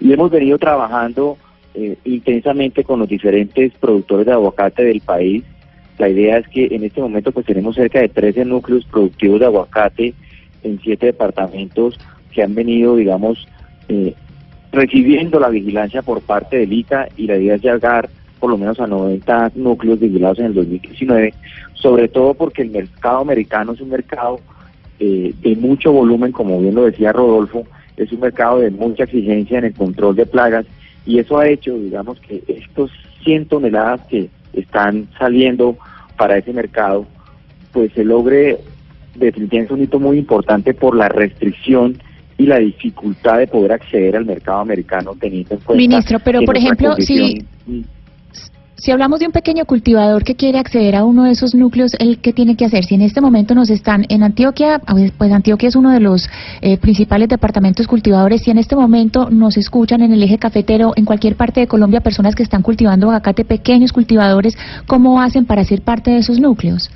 Y 0.00 0.12
hemos 0.12 0.30
venido 0.30 0.58
trabajando 0.58 1.36
eh, 1.74 1.96
intensamente 2.04 2.84
con 2.84 3.00
los 3.00 3.08
diferentes 3.08 3.72
productores 3.74 4.26
de 4.26 4.32
aguacate 4.32 4.84
del 4.84 5.00
país. 5.00 5.44
La 5.98 6.08
idea 6.08 6.38
es 6.38 6.48
que 6.48 6.66
en 6.70 6.84
este 6.84 7.00
momento 7.00 7.32
pues 7.32 7.46
tenemos 7.46 7.74
cerca 7.74 8.00
de 8.00 8.08
13 8.08 8.44
núcleos 8.44 8.84
productivos 8.84 9.40
de 9.40 9.46
aguacate 9.46 10.14
en 10.62 10.80
siete 10.80 11.06
departamentos 11.06 11.98
que 12.32 12.42
han 12.42 12.54
venido, 12.54 12.96
digamos, 12.96 13.46
eh, 13.88 14.14
recibiendo 14.72 15.40
la 15.40 15.48
vigilancia 15.48 16.02
por 16.02 16.20
parte 16.20 16.58
del 16.58 16.72
ICA 16.72 17.08
y 17.16 17.26
la 17.26 17.36
idea 17.36 17.54
es 17.54 17.62
llegar 17.62 18.08
por 18.38 18.50
lo 18.50 18.58
menos 18.58 18.78
a 18.80 18.86
90 18.86 19.52
núcleos 19.56 20.00
vigilados 20.00 20.38
en 20.38 20.46
el 20.46 20.54
2019, 20.54 21.34
sobre 21.74 22.08
todo 22.08 22.34
porque 22.34 22.62
el 22.62 22.70
mercado 22.70 23.18
americano 23.18 23.72
es 23.72 23.80
un 23.80 23.90
mercado 23.90 24.40
eh, 25.00 25.32
de 25.40 25.56
mucho 25.56 25.92
volumen, 25.92 26.32
como 26.32 26.60
bien 26.60 26.74
lo 26.74 26.84
decía 26.84 27.12
Rodolfo, 27.12 27.66
es 27.96 28.12
un 28.12 28.20
mercado 28.20 28.60
de 28.60 28.70
mucha 28.70 29.04
exigencia 29.04 29.58
en 29.58 29.66
el 29.66 29.74
control 29.74 30.16
de 30.16 30.26
plagas 30.26 30.66
y 31.06 31.18
eso 31.18 31.38
ha 31.38 31.48
hecho, 31.48 31.76
digamos, 31.78 32.20
que 32.20 32.42
estos 32.48 32.90
100 33.24 33.46
toneladas 33.46 34.00
que 34.08 34.28
están 34.52 35.08
saliendo 35.18 35.76
para 36.16 36.36
ese 36.38 36.52
mercado, 36.52 37.06
pues 37.72 37.92
se 37.92 38.04
logre 38.04 38.58
definitivamente 39.14 39.74
un 39.74 39.82
hito 39.82 40.00
muy 40.00 40.18
importante 40.18 40.74
por 40.74 40.96
la 40.96 41.08
restricción 41.08 41.96
y 42.36 42.46
la 42.46 42.58
dificultad 42.58 43.38
de 43.38 43.48
poder 43.48 43.72
acceder 43.72 44.16
al 44.16 44.24
mercado 44.24 44.60
americano 44.60 45.12
teniendo 45.18 45.54
en 45.54 45.60
cuenta 45.60 45.80
Ministro, 45.80 46.18
pero 46.24 46.40
por 46.42 46.56
ejemplo, 46.56 46.94
si 46.98 47.44
Si 48.78 48.92
hablamos 48.92 49.18
de 49.18 49.26
un 49.26 49.32
pequeño 49.32 49.64
cultivador 49.64 50.22
que 50.22 50.36
quiere 50.36 50.60
acceder 50.60 50.94
a 50.94 51.04
uno 51.04 51.24
de 51.24 51.32
esos 51.32 51.52
núcleos, 51.52 51.94
¿el 51.98 52.20
qué 52.20 52.32
tiene 52.32 52.56
que 52.56 52.64
hacer? 52.64 52.84
Si 52.84 52.94
en 52.94 53.02
este 53.02 53.20
momento 53.20 53.56
nos 53.56 53.70
están 53.70 54.04
en 54.08 54.22
Antioquia, 54.22 54.80
pues 55.18 55.32
Antioquia 55.32 55.68
es 55.68 55.74
uno 55.74 55.90
de 55.90 55.98
los 55.98 56.30
eh, 56.62 56.78
principales 56.78 57.28
departamentos 57.28 57.88
cultivadores, 57.88 58.42
si 58.42 58.52
en 58.52 58.58
este 58.58 58.76
momento 58.76 59.30
nos 59.30 59.56
escuchan 59.56 60.00
en 60.02 60.12
el 60.12 60.22
eje 60.22 60.38
cafetero, 60.38 60.92
en 60.94 61.06
cualquier 61.06 61.34
parte 61.34 61.58
de 61.58 61.66
Colombia, 61.66 62.02
personas 62.02 62.36
que 62.36 62.44
están 62.44 62.62
cultivando 62.62 63.08
aguacate, 63.08 63.44
pequeños 63.44 63.92
cultivadores, 63.92 64.56
¿cómo 64.86 65.20
hacen 65.20 65.44
para 65.44 65.64
ser 65.64 65.82
parte 65.82 66.12
de 66.12 66.18
esos 66.18 66.38
núcleos? 66.38 66.88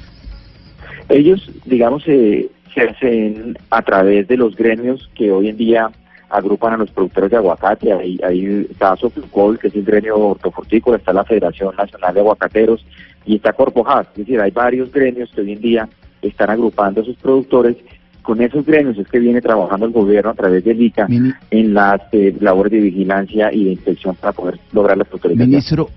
Ellos, 1.09 1.51
digamos, 1.67 2.05
se 2.05 2.49
hacen 2.77 3.59
a 3.71 3.83
través 3.83 4.29
de 4.29 4.37
los 4.37 4.55
gremios 4.55 5.11
que 5.17 5.33
hoy 5.33 5.49
en 5.49 5.57
día 5.57 5.91
agrupan 6.33 6.73
a 6.73 6.77
los 6.79 6.91
productores 6.91 7.31
de 7.31 7.37
aguacate, 7.37 7.93
ahí, 7.93 8.19
ahí 8.25 8.67
está 8.71 8.95
que 8.97 9.69
es 9.69 9.75
el 9.75 9.85
gremio 9.85 10.19
hortofrutícola, 10.19 10.97
está 10.97 11.13
la 11.13 11.25
Federación 11.25 11.77
Nacional 11.77 12.15
de 12.15 12.21
Aguacateros 12.21 12.85
y 13.27 13.37
está 13.37 13.53
Corpojas, 13.53 14.09
es 14.13 14.19
decir, 14.19 14.41
hay 14.41 14.51
varios 14.51 14.91
gremios 14.91 15.31
que 15.31 15.43
hoy 15.43 15.53
en 15.53 15.61
día 15.61 15.89
están 16.23 16.51
agrupando 16.51 17.03
a 17.03 17.05
sus 17.05 17.17
productores. 17.17 17.77
Con 18.23 18.41
esos 18.41 18.65
gremios 18.65 18.97
es 18.99 19.09
que 19.09 19.19
viene 19.19 19.41
trabajando 19.41 19.85
el 19.85 19.93
gobierno 19.93 20.31
a 20.31 20.35
través 20.35 20.65
del 20.65 20.81
ICA 20.81 21.07
en 21.51 21.75
las 21.75 22.01
eh, 22.13 22.35
labores 22.41 22.73
de 22.73 22.81
vigilancia 22.81 23.53
y 23.53 23.65
de 23.65 23.73
inspección 23.73 24.15
para 24.15 24.33
poder 24.33 24.59
lograr 24.73 24.97
la 24.97 25.05
autorización. 25.11 25.51
Ministro, 25.51 25.89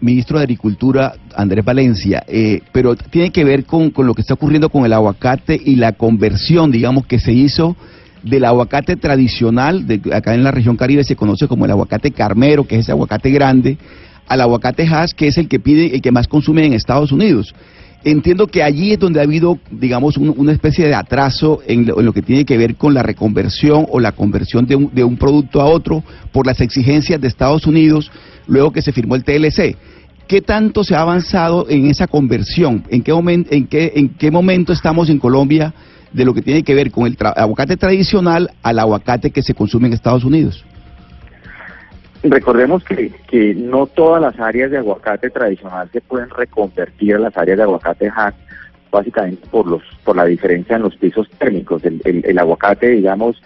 ministro 0.00 0.38
de 0.38 0.44
Agricultura, 0.44 1.12
Andrés 1.36 1.64
Valencia, 1.64 2.24
eh, 2.26 2.62
pero 2.72 2.96
tiene 2.96 3.30
que 3.30 3.44
ver 3.44 3.64
con, 3.64 3.90
con 3.90 4.06
lo 4.06 4.14
que 4.14 4.22
está 4.22 4.32
ocurriendo 4.34 4.70
con 4.70 4.86
el 4.86 4.94
aguacate 4.94 5.60
y 5.62 5.76
la 5.76 5.92
conversión, 5.92 6.72
digamos, 6.72 7.06
que 7.06 7.20
se 7.20 7.32
hizo 7.32 7.76
del 8.24 8.44
aguacate 8.44 8.96
tradicional, 8.96 9.86
de, 9.86 10.00
acá 10.12 10.34
en 10.34 10.44
la 10.44 10.50
región 10.50 10.76
caribe 10.76 11.04
se 11.04 11.16
conoce 11.16 11.46
como 11.46 11.64
el 11.66 11.70
aguacate 11.70 12.10
carmero, 12.10 12.66
que 12.66 12.76
es 12.76 12.82
ese 12.82 12.92
aguacate 12.92 13.30
grande, 13.30 13.76
al 14.26 14.40
aguacate 14.40 14.86
Hass, 14.86 15.14
que 15.14 15.28
es 15.28 15.38
el 15.38 15.48
que 15.48 15.60
pide, 15.60 15.94
el 15.94 16.00
que 16.00 16.10
más 16.10 16.26
consume 16.26 16.64
en 16.64 16.72
Estados 16.72 17.12
Unidos. 17.12 17.54
Entiendo 18.02 18.46
que 18.46 18.62
allí 18.62 18.92
es 18.92 18.98
donde 18.98 19.20
ha 19.20 19.22
habido, 19.22 19.58
digamos, 19.70 20.18
una 20.18 20.52
especie 20.52 20.86
de 20.86 20.94
atraso 20.94 21.60
en 21.66 21.86
lo, 21.86 22.12
que 22.12 22.20
tiene 22.20 22.44
que 22.44 22.58
ver 22.58 22.76
con 22.76 22.92
la 22.92 23.02
reconversión 23.02 23.86
o 23.90 23.98
la 23.98 24.12
conversión 24.12 24.66
de 24.66 24.76
un, 24.76 24.90
de 24.94 25.04
un 25.04 25.16
producto 25.16 25.62
a 25.62 25.64
otro 25.64 26.04
por 26.30 26.46
las 26.46 26.60
exigencias 26.60 27.18
de 27.18 27.28
Estados 27.28 27.66
Unidos 27.66 28.10
luego 28.46 28.72
que 28.72 28.82
se 28.82 28.92
firmó 28.92 29.14
el 29.14 29.24
TLC. 29.24 29.76
¿Qué 30.28 30.42
tanto 30.42 30.84
se 30.84 30.94
ha 30.94 31.00
avanzado 31.00 31.66
en 31.68 31.86
esa 31.86 32.06
conversión? 32.06 32.84
¿En 32.90 33.02
qué, 33.02 33.12
en 33.50 33.66
qué, 33.66 33.92
en 33.94 34.08
qué 34.10 34.30
momento 34.30 34.74
estamos 34.74 35.08
en 35.08 35.18
Colombia 35.18 35.72
de 36.14 36.24
lo 36.24 36.32
que 36.32 36.42
tiene 36.42 36.62
que 36.62 36.74
ver 36.74 36.90
con 36.90 37.06
el 37.06 37.16
aguacate 37.20 37.76
tradicional 37.76 38.50
al 38.62 38.78
aguacate 38.78 39.32
que 39.32 39.42
se 39.42 39.52
consume 39.52 39.88
en 39.88 39.94
Estados 39.94 40.24
Unidos. 40.24 40.64
Recordemos 42.22 42.84
que, 42.84 43.10
que 43.28 43.54
no 43.54 43.86
todas 43.86 44.22
las 44.22 44.38
áreas 44.40 44.70
de 44.70 44.78
aguacate 44.78 45.28
tradicional 45.28 45.90
se 45.92 46.00
pueden 46.00 46.30
reconvertir 46.30 47.16
a 47.16 47.18
las 47.18 47.36
áreas 47.36 47.58
de 47.58 47.64
aguacate 47.64 48.08
hack, 48.08 48.34
básicamente 48.90 49.46
por 49.50 49.66
los 49.66 49.82
por 50.04 50.16
la 50.16 50.24
diferencia 50.24 50.76
en 50.76 50.82
los 50.82 50.96
pisos 50.96 51.28
térmicos. 51.36 51.84
El, 51.84 52.00
el, 52.04 52.38
aguacate, 52.38 52.88
digamos, 52.90 53.42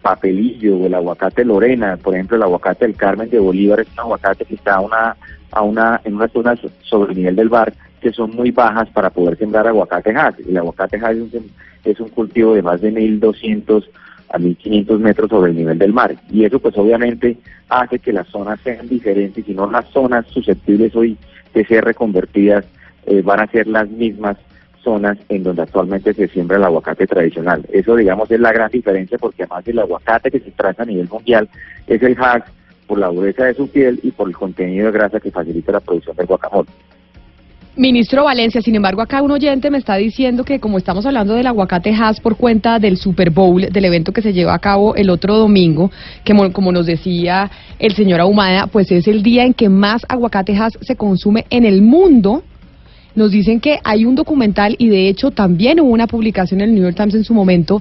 papelillo 0.00 0.78
o 0.78 0.86
el 0.86 0.94
aguacate 0.94 1.44
Lorena, 1.44 1.96
por 1.96 2.14
ejemplo, 2.14 2.36
el 2.36 2.44
aguacate 2.44 2.86
del 2.86 2.96
Carmen 2.96 3.28
de 3.28 3.40
Bolívar 3.40 3.80
es 3.80 3.88
un 3.92 4.00
aguacate 4.00 4.44
que 4.44 4.54
está 4.54 4.76
a 4.76 4.80
una, 4.80 5.16
a 5.50 5.62
una, 5.62 6.00
en 6.04 6.14
una 6.14 6.28
zona 6.28 6.54
sobre 6.82 7.12
el 7.12 7.18
nivel 7.18 7.36
del 7.36 7.48
bar 7.48 7.74
que 8.04 8.12
son 8.12 8.36
muy 8.36 8.50
bajas 8.50 8.86
para 8.90 9.08
poder 9.08 9.38
sembrar 9.38 9.66
aguacate 9.66 10.12
hack. 10.12 10.38
El 10.46 10.58
aguacate 10.58 10.98
un, 10.98 11.50
es 11.84 11.98
un 11.98 12.10
cultivo 12.10 12.52
de 12.52 12.60
más 12.60 12.82
de 12.82 12.92
1.200 12.92 13.82
a 14.28 14.38
1.500 14.38 14.98
metros 14.98 15.30
sobre 15.30 15.52
el 15.52 15.56
nivel 15.56 15.78
del 15.78 15.94
mar. 15.94 16.14
Y 16.30 16.44
eso 16.44 16.58
pues 16.58 16.76
obviamente 16.76 17.38
hace 17.70 17.98
que 17.98 18.12
las 18.12 18.28
zonas 18.28 18.60
sean 18.62 18.90
diferentes 18.90 19.48
y 19.48 19.54
no 19.54 19.70
las 19.70 19.88
zonas 19.88 20.26
susceptibles 20.26 20.94
hoy 20.94 21.16
de 21.54 21.64
ser 21.64 21.82
reconvertidas 21.86 22.66
eh, 23.06 23.22
van 23.22 23.40
a 23.40 23.46
ser 23.46 23.68
las 23.68 23.88
mismas 23.88 24.36
zonas 24.82 25.16
en 25.30 25.42
donde 25.42 25.62
actualmente 25.62 26.12
se 26.12 26.28
siembra 26.28 26.58
el 26.58 26.64
aguacate 26.64 27.06
tradicional. 27.06 27.64
Eso 27.72 27.96
digamos 27.96 28.30
es 28.30 28.38
la 28.38 28.52
gran 28.52 28.70
diferencia 28.70 29.16
porque 29.16 29.44
además 29.44 29.66
el 29.66 29.78
aguacate 29.78 30.30
que 30.30 30.40
se 30.40 30.50
traza 30.50 30.82
a 30.82 30.86
nivel 30.86 31.08
mundial 31.08 31.48
es 31.86 32.02
el 32.02 32.16
hack 32.16 32.52
por 32.86 32.98
la 32.98 33.08
dureza 33.08 33.46
de 33.46 33.54
su 33.54 33.66
piel 33.66 33.98
y 34.02 34.10
por 34.10 34.28
el 34.28 34.36
contenido 34.36 34.88
de 34.88 34.92
grasa 34.92 35.20
que 35.20 35.30
facilita 35.30 35.72
la 35.72 35.80
producción 35.80 36.14
del 36.16 36.26
guacamole. 36.26 36.68
Ministro 37.76 38.22
Valencia, 38.22 38.62
sin 38.62 38.76
embargo, 38.76 39.02
acá 39.02 39.20
un 39.20 39.32
oyente 39.32 39.68
me 39.68 39.78
está 39.78 39.96
diciendo 39.96 40.44
que 40.44 40.60
como 40.60 40.78
estamos 40.78 41.06
hablando 41.06 41.34
del 41.34 41.48
aguacate 41.48 41.92
Hass 41.92 42.20
por 42.20 42.36
cuenta 42.36 42.78
del 42.78 42.96
Super 42.96 43.30
Bowl, 43.30 43.62
del 43.62 43.84
evento 43.84 44.12
que 44.12 44.22
se 44.22 44.32
lleva 44.32 44.54
a 44.54 44.60
cabo 44.60 44.94
el 44.94 45.10
otro 45.10 45.36
domingo, 45.36 45.90
que 46.22 46.34
como 46.52 46.70
nos 46.70 46.86
decía 46.86 47.50
el 47.80 47.96
señor 47.96 48.20
Ahumada, 48.20 48.68
pues 48.68 48.92
es 48.92 49.08
el 49.08 49.24
día 49.24 49.44
en 49.44 49.54
que 49.54 49.68
más 49.68 50.02
aguacate 50.08 50.56
Hass 50.56 50.78
se 50.82 50.94
consume 50.94 51.46
en 51.50 51.64
el 51.64 51.82
mundo. 51.82 52.44
Nos 53.14 53.30
dicen 53.30 53.60
que 53.60 53.78
hay 53.84 54.04
un 54.04 54.14
documental 54.14 54.74
y 54.78 54.88
de 54.88 55.08
hecho 55.08 55.30
también 55.30 55.80
hubo 55.80 55.90
una 55.90 56.06
publicación 56.06 56.60
en 56.60 56.70
el 56.70 56.74
New 56.74 56.84
York 56.84 56.96
Times 56.96 57.14
en 57.14 57.24
su 57.24 57.34
momento 57.34 57.80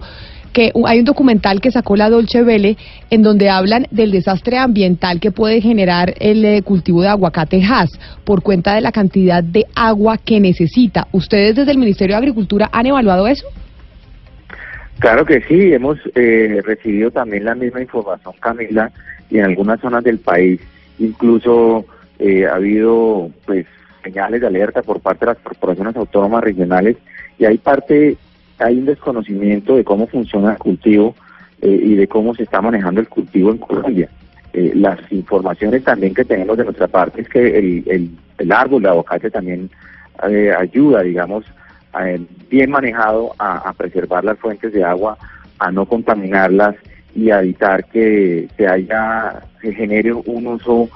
que 0.53 0.71
hay 0.85 0.99
un 0.99 1.05
documental 1.05 1.59
que 1.59 1.71
sacó 1.71 1.95
la 1.95 2.09
Dolce 2.09 2.43
Vele 2.43 2.77
en 3.09 3.23
donde 3.23 3.49
hablan 3.49 3.87
del 3.89 4.11
desastre 4.11 4.57
ambiental 4.57 5.19
que 5.19 5.31
puede 5.31 5.59
generar 5.61 6.13
el 6.19 6.45
eh, 6.45 6.61
cultivo 6.61 7.01
de 7.01 7.09
aguacate 7.09 7.61
Hass 7.63 7.89
por 8.23 8.43
cuenta 8.43 8.75
de 8.75 8.81
la 8.81 8.91
cantidad 8.91 9.43
de 9.43 9.65
agua 9.75 10.17
que 10.23 10.39
necesita. 10.39 11.07
¿Ustedes 11.11 11.55
desde 11.55 11.71
el 11.71 11.79
Ministerio 11.79 12.15
de 12.15 12.19
Agricultura 12.19 12.69
han 12.71 12.85
evaluado 12.85 13.27
eso? 13.27 13.47
Claro 14.99 15.25
que 15.25 15.41
sí, 15.41 15.73
hemos 15.73 15.97
eh, 16.13 16.61
recibido 16.63 17.09
también 17.09 17.45
la 17.45 17.55
misma 17.55 17.81
información, 17.81 18.35
Camila, 18.39 18.91
y 19.29 19.39
en 19.39 19.45
algunas 19.45 19.81
zonas 19.81 20.03
del 20.03 20.19
país 20.19 20.61
incluso 20.99 21.85
eh, 22.19 22.45
ha 22.45 22.55
habido 22.55 23.31
pues 23.45 23.65
señales 24.03 24.41
de 24.41 24.47
alerta 24.47 24.81
por 24.81 24.99
parte 24.99 25.25
de 25.25 25.33
las 25.33 25.41
corporaciones 25.41 25.95
autónomas 25.95 26.43
regionales 26.43 26.97
y 27.39 27.45
hay 27.45 27.57
parte 27.57 28.17
hay 28.59 28.77
un 28.77 28.85
desconocimiento 28.85 29.75
de 29.75 29.83
cómo 29.83 30.07
funciona 30.07 30.51
el 30.51 30.57
cultivo 30.57 31.15
eh, 31.61 31.79
y 31.81 31.95
de 31.95 32.07
cómo 32.07 32.35
se 32.35 32.43
está 32.43 32.61
manejando 32.61 33.01
el 33.01 33.09
cultivo 33.09 33.51
en 33.51 33.57
Colombia. 33.57 34.09
Eh, 34.53 34.71
las 34.75 34.99
informaciones 35.11 35.83
también 35.83 36.13
que 36.13 36.25
tenemos 36.25 36.57
de 36.57 36.65
nuestra 36.65 36.87
parte 36.87 37.21
es 37.21 37.29
que 37.29 37.57
el, 37.57 38.11
el, 38.37 38.51
árbol 38.51 38.83
de 38.83 38.89
aguacate 38.89 39.31
también 39.31 39.69
eh, 40.29 40.53
ayuda, 40.57 41.01
digamos, 41.01 41.45
bien 42.49 42.71
manejado 42.71 43.33
a, 43.37 43.71
preservar 43.73 44.23
las 44.23 44.37
fuentes 44.39 44.73
de 44.73 44.83
agua, 44.83 45.17
a 45.59 45.71
no 45.71 45.85
contaminarlas 45.85 46.75
y 47.15 47.29
a 47.29 47.39
evitar 47.41 47.85
que 47.85 48.47
se 48.57 48.67
haya, 48.67 49.41
se 49.61 49.73
genere 49.73 50.11
un 50.11 50.47
uso 50.47 50.89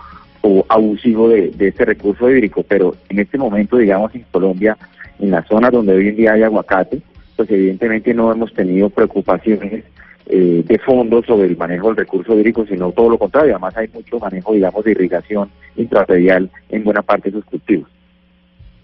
o 0.47 0.65
abusivo 0.69 1.29
de, 1.29 1.49
de 1.49 1.67
este 1.67 1.85
recurso 1.85 2.29
hídrico. 2.29 2.63
Pero 2.63 2.95
en 3.09 3.19
este 3.19 3.37
momento, 3.37 3.77
digamos, 3.77 4.15
en 4.15 4.23
Colombia, 4.31 4.77
en 5.19 5.31
la 5.31 5.43
zona 5.43 5.69
donde 5.69 5.93
hoy 5.93 6.07
en 6.07 6.15
día 6.15 6.33
hay 6.33 6.43
aguacate, 6.43 7.01
pues 7.35 7.49
evidentemente 7.51 8.13
no 8.13 8.31
hemos 8.31 8.53
tenido 8.53 8.89
preocupaciones 8.89 9.83
eh, 10.27 10.63
de 10.65 10.79
fondo 10.79 11.21
sobre 11.23 11.47
el 11.47 11.57
manejo 11.57 11.87
del 11.87 11.97
recurso 11.97 12.33
hídrico, 12.33 12.65
sino 12.65 12.91
todo 12.91 13.09
lo 13.09 13.17
contrario. 13.17 13.53
Además 13.53 13.75
hay 13.77 13.89
mucho 13.93 14.19
manejo, 14.19 14.53
digamos, 14.53 14.83
de 14.85 14.91
irrigación 14.91 15.49
intrarredial 15.75 16.49
en 16.69 16.83
buena 16.83 17.01
parte 17.01 17.29
de 17.29 17.37
sus 17.37 17.45
cultivos. 17.45 17.89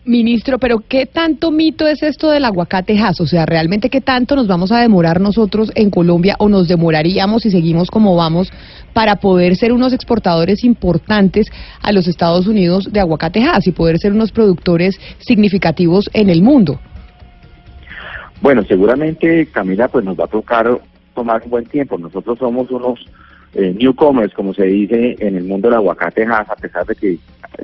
Ministro, 0.05 0.59
pero 0.59 0.79
¿qué 0.85 1.05
tanto 1.05 1.49
mito 1.49 1.87
es 1.87 2.03
esto 2.03 2.29
del 2.29 2.43
aguacate 2.43 2.99
Hass? 2.99 3.21
O 3.21 3.25
sea, 3.25 3.45
¿realmente 3.45 3.89
qué 3.89 4.01
tanto 4.01 4.35
nos 4.35 4.47
vamos 4.47 4.73
a 4.73 4.81
demorar 4.81 5.21
nosotros 5.21 5.71
en 5.75 5.89
Colombia 5.89 6.35
o 6.39 6.49
nos 6.49 6.67
demoraríamos 6.67 7.43
si 7.43 7.51
seguimos 7.51 7.89
como 7.89 8.13
vamos 8.15 8.51
para 8.91 9.15
poder 9.15 9.55
ser 9.55 9.71
unos 9.71 9.93
exportadores 9.93 10.65
importantes 10.65 11.47
a 11.81 11.93
los 11.93 12.09
Estados 12.09 12.47
Unidos 12.47 12.91
de 12.91 12.99
aguacate 12.99 13.43
Hass 13.43 13.65
y 13.67 13.71
poder 13.71 13.97
ser 13.97 14.11
unos 14.11 14.33
productores 14.33 14.99
significativos 15.19 16.09
en 16.13 16.29
el 16.29 16.41
mundo? 16.41 16.81
Bueno, 18.41 18.63
seguramente 18.63 19.45
Camila, 19.45 19.87
pues 19.87 20.03
nos 20.03 20.19
va 20.19 20.25
a 20.25 20.27
tocar 20.27 20.81
tomar 21.15 21.41
un 21.45 21.49
buen 21.49 21.65
tiempo. 21.65 21.97
Nosotros 21.97 22.39
somos 22.39 22.69
unos 22.71 22.99
eh, 23.53 23.73
newcomers, 23.73 24.33
como 24.33 24.53
se 24.53 24.65
dice 24.65 25.15
en 25.19 25.37
el 25.37 25.45
mundo 25.45 25.69
del 25.69 25.77
aguacate 25.77 26.25
a 26.25 26.55
pesar 26.57 26.85
de 26.85 26.95
que 26.95 27.17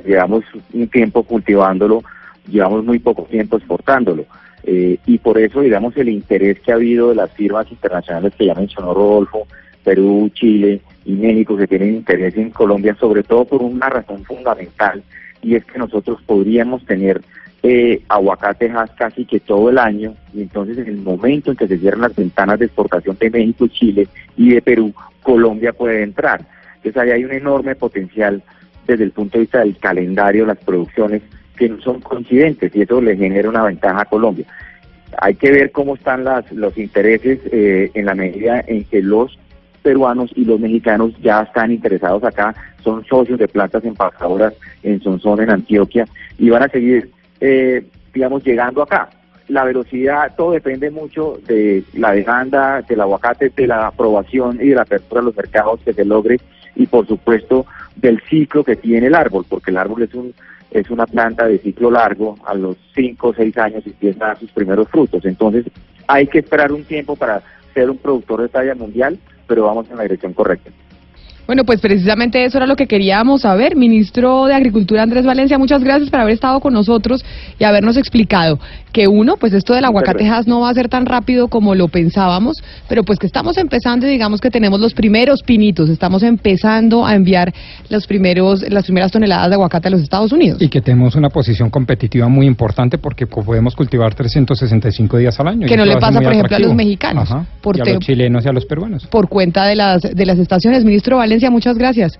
llevamos 0.06 0.42
un 0.72 0.88
tiempo 0.88 1.22
cultivándolo, 1.22 2.02
llevamos 2.48 2.84
muy 2.84 2.98
poco 2.98 3.24
tiempo 3.24 3.56
exportándolo. 3.56 4.26
Eh, 4.62 4.98
y 5.06 5.18
por 5.18 5.38
eso, 5.38 5.60
digamos, 5.60 5.96
el 5.96 6.08
interés 6.08 6.60
que 6.60 6.72
ha 6.72 6.74
habido 6.74 7.08
de 7.08 7.14
las 7.14 7.30
firmas 7.32 7.70
internacionales 7.70 8.34
que 8.36 8.46
ya 8.46 8.54
mencionó 8.54 8.92
Rodolfo, 8.92 9.46
Perú, 9.82 10.30
Chile 10.34 10.80
y 11.04 11.12
México, 11.12 11.56
que 11.56 11.66
tienen 11.66 11.96
interés 11.96 12.36
en 12.36 12.50
Colombia, 12.50 12.94
sobre 13.00 13.22
todo 13.22 13.44
por 13.44 13.62
una 13.62 13.88
razón 13.88 14.24
fundamental, 14.24 15.02
y 15.42 15.54
es 15.54 15.64
que 15.64 15.78
nosotros 15.78 16.20
podríamos 16.26 16.84
tener 16.84 17.22
eh, 17.62 18.02
aguacatejas 18.08 18.90
casi 18.92 19.26
que 19.26 19.38
todo 19.38 19.68
el 19.68 19.76
año 19.76 20.14
y 20.32 20.40
entonces 20.40 20.78
en 20.78 20.86
el 20.86 20.96
momento 20.96 21.50
en 21.50 21.58
que 21.58 21.68
se 21.68 21.76
cierran 21.76 22.00
las 22.00 22.16
ventanas 22.16 22.58
de 22.58 22.64
exportación 22.64 23.18
de 23.20 23.28
México, 23.28 23.66
Chile 23.66 24.08
y 24.34 24.54
de 24.54 24.62
Perú, 24.62 24.94
Colombia 25.22 25.74
puede 25.74 26.02
entrar. 26.02 26.42
Entonces 26.76 27.02
ahí 27.02 27.10
hay 27.10 27.24
un 27.24 27.32
enorme 27.32 27.74
potencial 27.74 28.42
desde 28.86 29.04
el 29.04 29.10
punto 29.10 29.36
de 29.36 29.42
vista 29.42 29.58
del 29.58 29.76
calendario, 29.76 30.46
las 30.46 30.56
producciones 30.56 31.22
que 31.60 31.68
no 31.68 31.78
son 31.82 32.00
coincidentes 32.00 32.74
y 32.74 32.80
eso 32.80 33.02
le 33.02 33.18
genera 33.18 33.50
una 33.50 33.64
ventaja 33.64 34.00
a 34.00 34.04
Colombia. 34.06 34.46
Hay 35.18 35.34
que 35.34 35.50
ver 35.50 35.70
cómo 35.70 35.94
están 35.94 36.24
las, 36.24 36.50
los 36.52 36.78
intereses 36.78 37.38
eh, 37.52 37.90
en 37.92 38.06
la 38.06 38.14
medida 38.14 38.64
en 38.66 38.84
que 38.84 39.02
los 39.02 39.38
peruanos 39.82 40.30
y 40.34 40.46
los 40.46 40.58
mexicanos 40.58 41.12
ya 41.20 41.42
están 41.42 41.70
interesados 41.70 42.24
acá, 42.24 42.54
son 42.82 43.04
socios 43.04 43.38
de 43.38 43.46
plantas 43.46 43.84
empacadoras 43.84 44.54
en 44.82 45.02
Sonsón, 45.02 45.42
en 45.42 45.50
Antioquia, 45.50 46.06
y 46.38 46.48
van 46.48 46.62
a 46.62 46.68
seguir, 46.68 47.10
eh, 47.40 47.84
digamos, 48.14 48.42
llegando 48.42 48.80
acá. 48.80 49.10
La 49.48 49.64
velocidad, 49.64 50.32
todo 50.38 50.52
depende 50.52 50.90
mucho 50.90 51.40
de 51.46 51.84
la 51.92 52.12
demanda 52.12 52.80
del 52.88 53.02
aguacate, 53.02 53.52
de 53.54 53.66
la 53.66 53.88
aprobación 53.88 54.58
y 54.62 54.68
de 54.68 54.76
la 54.76 54.82
apertura 54.82 55.20
de 55.20 55.26
los 55.26 55.36
mercados 55.36 55.80
que 55.84 55.92
se 55.92 56.06
logre, 56.06 56.40
y 56.74 56.86
por 56.86 57.06
supuesto 57.06 57.66
del 57.96 58.22
ciclo 58.30 58.64
que 58.64 58.76
tiene 58.76 59.08
el 59.08 59.14
árbol, 59.14 59.44
porque 59.46 59.70
el 59.70 59.76
árbol 59.76 60.04
es 60.04 60.14
un 60.14 60.32
es 60.70 60.90
una 60.90 61.06
planta 61.06 61.46
de 61.46 61.58
ciclo 61.58 61.90
largo, 61.90 62.36
a 62.44 62.54
los 62.54 62.76
5 62.94 63.28
o 63.28 63.34
6 63.34 63.58
años 63.58 63.86
empieza 63.86 64.24
a 64.24 64.28
dar 64.28 64.38
sus 64.38 64.50
primeros 64.52 64.88
frutos. 64.88 65.24
Entonces 65.24 65.66
hay 66.06 66.26
que 66.26 66.40
esperar 66.40 66.72
un 66.72 66.84
tiempo 66.84 67.16
para 67.16 67.42
ser 67.74 67.90
un 67.90 67.98
productor 67.98 68.42
de 68.42 68.48
talla 68.48 68.74
mundial, 68.74 69.18
pero 69.46 69.64
vamos 69.64 69.90
en 69.90 69.96
la 69.96 70.02
dirección 70.04 70.32
correcta. 70.32 70.70
Bueno, 71.50 71.64
pues 71.64 71.80
precisamente 71.80 72.44
eso 72.44 72.58
era 72.58 72.66
lo 72.68 72.76
que 72.76 72.86
queríamos 72.86 73.40
saber. 73.40 73.74
Ministro 73.74 74.46
de 74.46 74.54
Agricultura 74.54 75.02
Andrés 75.02 75.24
Valencia, 75.26 75.58
muchas 75.58 75.82
gracias 75.82 76.08
por 76.08 76.20
haber 76.20 76.34
estado 76.34 76.60
con 76.60 76.72
nosotros 76.72 77.24
y 77.58 77.64
habernos 77.64 77.96
explicado 77.96 78.60
que 78.92 79.08
uno, 79.08 79.36
pues 79.36 79.52
esto 79.52 79.74
del 79.74 79.84
aguacatejas 79.84 80.46
no 80.46 80.60
va 80.60 80.70
a 80.70 80.74
ser 80.74 80.88
tan 80.88 81.06
rápido 81.06 81.48
como 81.48 81.74
lo 81.74 81.88
pensábamos, 81.88 82.62
pero 82.88 83.04
pues 83.04 83.18
que 83.18 83.26
estamos 83.26 83.56
empezando 83.56 84.06
y 84.06 84.10
digamos 84.10 84.40
que 84.40 84.50
tenemos 84.50 84.80
los 84.80 84.94
primeros 84.94 85.42
pinitos, 85.42 85.88
estamos 85.88 86.22
empezando 86.22 87.06
a 87.06 87.14
enviar 87.14 87.52
los 87.88 88.06
primeros, 88.06 88.68
las 88.68 88.84
primeras 88.84 89.12
toneladas 89.12 89.48
de 89.48 89.54
aguacate 89.54 89.88
a 89.88 89.90
los 89.90 90.02
Estados 90.02 90.32
Unidos. 90.32 90.60
Y 90.60 90.68
que 90.68 90.80
tenemos 90.80 91.14
una 91.14 91.30
posición 91.30 91.70
competitiva 91.70 92.28
muy 92.28 92.46
importante 92.46 92.98
porque 92.98 93.26
podemos 93.26 93.74
cultivar 93.74 94.14
365 94.14 95.16
días 95.18 95.38
al 95.40 95.48
año. 95.48 95.66
Que 95.66 95.76
no 95.76 95.84
le 95.84 95.96
pasa, 95.96 96.20
por 96.20 96.32
ejemplo, 96.32 96.56
a 96.56 96.60
los 96.60 96.74
mexicanos. 96.74 97.28
por 97.60 97.76
y 97.76 97.80
a 97.80 97.84
los 97.84 97.98
chilenos 98.00 98.44
y 98.44 98.48
a 98.48 98.52
los 98.52 98.66
peruanos. 98.66 99.06
Por 99.06 99.28
cuenta 99.28 99.66
de 99.66 99.76
las, 99.76 100.02
de 100.02 100.26
las 100.26 100.38
estaciones. 100.38 100.84
Ministro 100.84 101.18
Valencia, 101.18 101.39
muchas 101.48 101.78
gracias. 101.78 102.18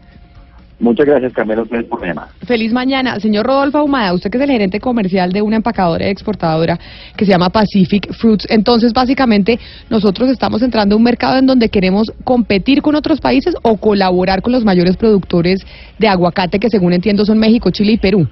Muchas 0.80 1.04
gracias, 1.04 1.34
Carmelo, 1.34 1.66
por 1.66 2.06
llamar. 2.06 2.28
Feliz 2.46 2.72
mañana. 2.72 3.20
Señor 3.20 3.44
Rodolfo 3.44 3.78
Ahumada, 3.78 4.14
usted 4.14 4.30
que 4.30 4.38
es 4.38 4.44
el 4.44 4.50
gerente 4.50 4.80
comercial 4.80 5.30
de 5.30 5.42
una 5.42 5.56
empacadora 5.56 6.06
y 6.06 6.10
exportadora 6.10 6.78
que 7.16 7.26
se 7.26 7.32
llama 7.32 7.50
Pacific 7.50 8.10
Fruits. 8.14 8.46
Entonces, 8.48 8.94
básicamente, 8.94 9.58
nosotros 9.90 10.30
estamos 10.30 10.62
entrando 10.62 10.94
a 10.94 10.98
un 10.98 11.04
mercado 11.04 11.36
en 11.36 11.46
donde 11.46 11.68
queremos 11.68 12.10
competir 12.24 12.80
con 12.80 12.94
otros 12.94 13.20
países 13.20 13.54
o 13.60 13.76
colaborar 13.76 14.40
con 14.40 14.52
los 14.52 14.64
mayores 14.64 14.96
productores 14.96 15.60
de 15.98 16.08
aguacate, 16.08 16.58
que 16.58 16.70
según 16.70 16.94
entiendo 16.94 17.26
son 17.26 17.38
México, 17.38 17.70
Chile 17.70 17.92
y 17.92 17.98
Perú. 17.98 18.26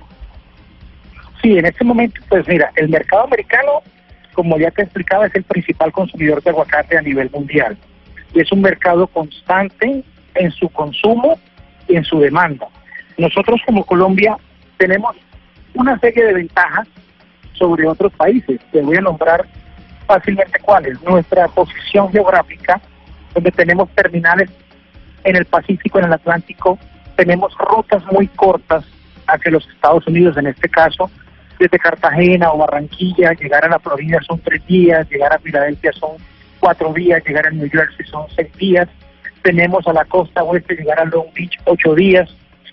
Sí, 1.43 1.53
en 1.53 1.67
este 1.67 1.85
momento, 1.85 2.19
pues 2.31 2.49
mira, 2.49 2.73
el 2.77 2.89
mercado 2.89 3.25
americano, 3.25 3.83
como 4.33 4.59
ya 4.59 4.71
te 4.71 4.85
explicaba, 4.85 5.27
es 5.27 5.35
el 5.35 5.45
principal 5.45 5.93
consumidor 5.93 6.43
de 6.43 6.49
aguacate 6.49 6.97
a 6.97 7.03
nivel 7.03 7.29
mundial. 7.31 7.77
Y 8.35 8.41
es 8.41 8.51
un 8.53 8.63
mercado 8.63 9.07
constante 9.07 10.03
en 10.35 10.51
su 10.53 10.69
consumo 10.69 11.39
y 11.89 11.97
en 11.97 12.05
su 12.05 12.21
demanda. 12.21 12.69
Nosotros 13.17 13.61
como 13.67 13.85
Colombia 13.85 14.37
tenemos 14.77 15.17
una 15.75 15.99
serie 15.99 16.25
de 16.25 16.35
ventajas 16.35 16.87
sobre 17.53 17.87
otros 17.87 18.13
países. 18.13 18.61
Te 18.73 18.81
voy 18.83 18.97
a 18.97 19.01
nombrar 19.01 19.47
fácilmente 20.07 20.59
cuáles. 20.61 21.03
Nuestra 21.03 21.49
posición 21.49 22.11
geográfica, 22.11 22.81
donde 23.35 23.51
tenemos 23.51 23.89
terminales 23.91 24.51
en 25.25 25.37
el 25.37 25.45
Pacífico, 25.45 25.99
en 25.99 26.07
el 26.07 26.13
Atlántico, 26.13 26.79
tenemos 27.17 27.53
rutas 27.59 28.03
muy 28.13 28.29
cortas 28.29 28.85
hacia 29.27 29.51
los 29.51 29.69
Estados 29.69 30.07
Unidos, 30.07 30.37
en 30.37 30.47
este 30.47 30.69
caso, 30.69 31.11
desde 31.59 31.79
Cartagena 31.79 32.53
o 32.53 32.59
Barranquilla, 32.59 33.33
llegar 33.33 33.65
a 33.65 33.69
la 33.69 33.79
Florida 33.79 34.21
son 34.27 34.39
tres 34.41 34.65
días, 34.67 35.09
llegar 35.11 35.33
a 35.33 35.39
Filadelfia 35.39 35.93
son 35.93 36.13
cuatro 36.61 36.93
días, 36.93 37.23
llegar 37.27 37.47
a 37.47 37.51
New 37.51 37.69
Jersey 37.71 38.07
son 38.07 38.27
seis 38.35 38.53
días, 38.57 38.89
tenemos 39.43 39.87
a 39.87 39.93
la 39.93 40.05
costa 40.05 40.43
oeste 40.43 40.77
llegar 40.77 41.01
a 41.01 41.05
Long 41.05 41.33
Beach 41.35 41.59
ocho 41.65 41.95
días. 41.95 42.29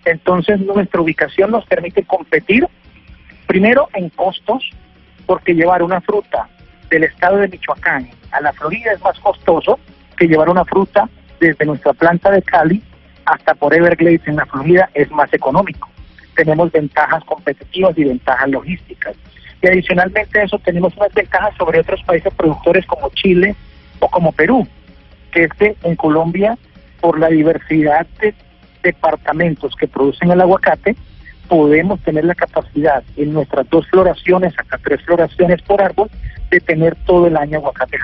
Entonces 0.06 0.60
nuestra 0.60 1.02
ubicación 1.02 1.52
nos 1.52 1.66
permite 1.66 2.04
competir 2.04 2.68
primero 3.48 3.90
en 3.94 4.10
costos, 4.10 4.70
porque 5.26 5.54
llevar 5.54 5.82
una 5.82 6.02
fruta 6.02 6.48
del 6.90 7.06
estado 7.06 7.38
de 7.38 7.48
Michoacán 7.48 8.10
a 8.32 8.42
la 8.42 8.54
Florida 8.54 8.92
es 8.94 9.02
más 9.02 9.20
costoso 9.20 9.80
que 10.18 10.28
llevar 10.28 10.50
una 10.50 10.66
fruta 10.66 11.10
desde 11.40 11.66
nuestra 11.66 11.94
planta 11.94 12.32
de 12.32 12.42
Cali 12.42 12.82
hasta 13.26 13.56
por 13.56 13.74
Everglades 13.74 14.22
en 14.28 14.36
la 14.36 14.46
Florida 14.46 14.90
es 14.94 15.10
más 15.12 15.34
económico. 15.34 15.90
Tenemos 16.36 16.72
ventajas 16.72 17.24
competitivas 17.24 17.98
y 17.98 18.04
ventajas 18.04 18.50
logísticas. 18.50 19.16
Y 19.62 19.68
adicionalmente 19.68 20.40
a 20.40 20.44
eso 20.44 20.60
tenemos 20.60 20.96
unas 20.98 21.14
ventajas 21.14 21.56
sobre 21.58 21.80
otros 21.80 22.04
países 22.04 22.34
productores 22.36 22.86
como 22.86 23.10
Chile 23.10 23.56
o 24.00 24.08
como 24.10 24.32
Perú 24.32 24.68
que 25.36 25.76
en 25.84 25.96
Colombia, 25.96 26.58
por 27.02 27.20
la 27.20 27.28
diversidad 27.28 28.08
de 28.22 28.34
departamentos 28.82 29.76
que 29.76 29.88
producen 29.88 30.32
el 30.32 30.42
aguacate, 30.42 30.96
podemos 31.50 32.00
tener 32.02 32.26
la 32.26 32.36
capacidad 32.36 33.04
en 33.18 33.34
nuestras 33.34 33.70
dos 33.70 33.86
floraciones, 33.88 34.54
hasta 34.58 34.78
tres 34.78 35.02
floraciones 35.04 35.62
por 35.62 35.82
árbol, 35.82 36.10
de 36.50 36.60
tener 36.60 36.96
todo 37.06 37.28
el 37.28 37.38
año 37.38 37.58
aguacate. 37.58 37.98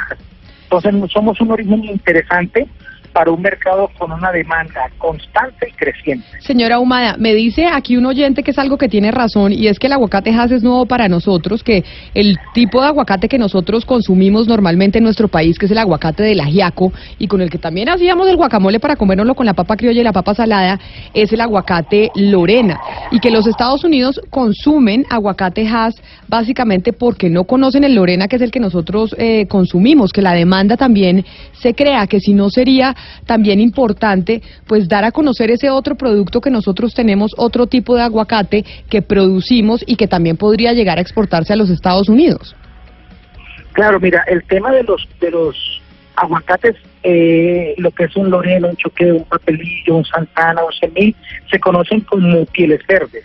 Entonces 0.63 1.11
somos 1.11 1.39
un 1.41 1.51
origen 1.51 1.83
interesante 1.85 2.67
para 3.13 3.31
un 3.31 3.41
mercado 3.41 3.89
con 3.97 4.11
una 4.11 4.31
demanda 4.31 4.89
constante 4.97 5.69
y 5.69 5.71
creciente. 5.73 6.25
Señora 6.39 6.79
Humada, 6.79 7.15
me 7.17 7.33
dice 7.33 7.67
aquí 7.71 7.97
un 7.97 8.05
oyente 8.05 8.43
que 8.43 8.51
es 8.51 8.59
algo 8.59 8.77
que 8.77 8.87
tiene 8.87 9.11
razón 9.11 9.51
y 9.51 9.67
es 9.67 9.79
que 9.79 9.87
el 9.87 9.93
aguacate 9.93 10.31
Hass 10.31 10.51
es 10.51 10.63
nuevo 10.63 10.85
para 10.85 11.07
nosotros, 11.07 11.63
que 11.63 11.83
el 12.13 12.37
tipo 12.53 12.81
de 12.81 12.87
aguacate 12.87 13.27
que 13.27 13.37
nosotros 13.37 13.85
consumimos 13.85 14.47
normalmente 14.47 14.97
en 14.97 15.03
nuestro 15.03 15.27
país, 15.27 15.57
que 15.57 15.65
es 15.65 15.71
el 15.71 15.77
aguacate 15.77 16.23
del 16.23 16.39
ajiaco 16.39 16.91
y 17.17 17.27
con 17.27 17.41
el 17.41 17.49
que 17.49 17.57
también 17.57 17.89
hacíamos 17.89 18.27
el 18.27 18.37
guacamole 18.37 18.79
para 18.79 18.95
comérnoslo 18.95 19.35
con 19.35 19.45
la 19.45 19.53
papa 19.53 19.75
criolla 19.75 20.01
y 20.01 20.03
la 20.03 20.13
papa 20.13 20.33
salada, 20.33 20.79
es 21.13 21.31
el 21.33 21.41
aguacate 21.41 22.11
Lorena 22.15 22.79
y 23.11 23.19
que 23.19 23.31
los 23.31 23.47
Estados 23.47 23.83
Unidos 23.83 24.21
consumen 24.29 25.05
aguacate 25.09 25.67
Hass 25.67 25.95
básicamente 26.27 26.93
porque 26.93 27.29
no 27.29 27.43
conocen 27.43 27.83
el 27.83 27.95
Lorena, 27.95 28.27
que 28.27 28.37
es 28.37 28.41
el 28.41 28.51
que 28.51 28.59
nosotros 28.59 29.15
eh, 29.17 29.47
consumimos, 29.47 30.13
que 30.13 30.21
la 30.21 30.33
demanda 30.33 30.77
también 30.77 31.25
se 31.53 31.73
crea, 31.73 32.07
que 32.07 32.19
si 32.19 32.33
no 32.33 32.49
sería 32.49 32.95
también 33.25 33.59
importante 33.59 34.41
pues 34.67 34.87
dar 34.87 35.03
a 35.03 35.11
conocer 35.11 35.51
ese 35.51 35.69
otro 35.69 35.95
producto 35.95 36.41
que 36.41 36.49
nosotros 36.49 36.93
tenemos, 36.93 37.31
otro 37.37 37.67
tipo 37.67 37.95
de 37.95 38.03
aguacate 38.03 38.65
que 38.89 39.01
producimos 39.01 39.83
y 39.85 39.95
que 39.95 40.07
también 40.07 40.37
podría 40.37 40.73
llegar 40.73 40.97
a 40.97 41.01
exportarse 41.01 41.53
a 41.53 41.55
los 41.55 41.69
Estados 41.69 42.09
Unidos. 42.09 42.55
Claro, 43.73 43.99
mira, 43.99 44.23
el 44.27 44.43
tema 44.43 44.71
de 44.71 44.83
los 44.83 45.07
de 45.19 45.31
los 45.31 45.81
aguacates, 46.15 46.75
eh, 47.03 47.73
lo 47.77 47.91
que 47.91 48.05
es 48.05 48.15
un 48.15 48.29
loreno, 48.29 48.69
un 48.69 48.75
choque, 48.75 49.11
un 49.11 49.23
papelillo, 49.23 49.95
un 49.95 50.05
santana, 50.05 50.63
un 50.63 50.73
semil, 50.73 51.15
se 51.49 51.59
conocen 51.59 52.01
como 52.01 52.45
pieles 52.47 52.85
verdes. 52.87 53.23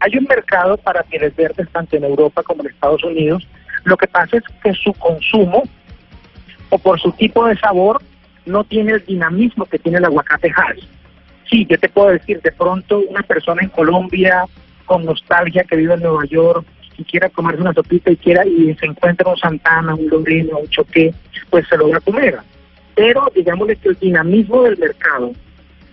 Hay 0.00 0.16
un 0.18 0.24
mercado 0.24 0.76
para 0.76 1.02
pieles 1.04 1.34
verdes 1.34 1.68
tanto 1.70 1.96
en 1.96 2.04
Europa 2.04 2.42
como 2.42 2.62
en 2.62 2.70
Estados 2.70 3.02
Unidos. 3.04 3.46
Lo 3.84 3.96
que 3.96 4.06
pasa 4.06 4.36
es 4.36 4.42
que 4.62 4.72
su 4.74 4.92
consumo 4.94 5.62
o 6.70 6.78
por 6.78 7.00
su 7.00 7.12
tipo 7.12 7.46
de 7.46 7.56
sabor 7.56 8.02
no 8.46 8.64
tiene 8.64 8.92
el 8.92 9.04
dinamismo 9.04 9.66
que 9.66 9.78
tiene 9.78 9.98
el 9.98 10.04
aguacate 10.04 10.52
Hass. 10.56 10.78
Sí, 11.50 11.66
yo 11.68 11.78
te 11.78 11.88
puedo 11.88 12.08
decir, 12.08 12.40
de 12.40 12.52
pronto 12.52 13.00
una 13.00 13.22
persona 13.22 13.62
en 13.62 13.68
Colombia 13.68 14.44
con 14.84 15.04
nostalgia 15.04 15.64
que 15.64 15.76
vive 15.76 15.94
en 15.94 16.02
Nueva 16.02 16.24
York 16.24 16.64
y 16.98 17.04
quiera 17.04 17.28
comerse 17.28 17.60
una 17.60 17.74
sopita 17.74 18.10
y 18.10 18.16
quiera 18.16 18.46
y 18.46 18.74
se 18.74 18.86
encuentra 18.86 19.30
un 19.30 19.36
Santana, 19.36 19.94
un 19.94 20.08
Loreno, 20.08 20.58
un 20.58 20.68
Choque, 20.68 21.12
pues 21.50 21.66
se 21.68 21.76
lo 21.76 21.90
va 21.90 21.98
a 21.98 22.00
comer. 22.00 22.38
Pero 22.94 23.30
digamos 23.34 23.68
que 23.68 23.88
el 23.88 23.98
dinamismo 23.98 24.62
del 24.62 24.78
mercado 24.78 25.32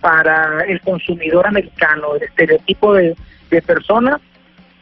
para 0.00 0.64
el 0.64 0.80
consumidor 0.80 1.46
americano, 1.46 2.14
el 2.16 2.22
estereotipo 2.22 2.94
de, 2.94 3.14
de 3.50 3.62
persona, 3.62 4.20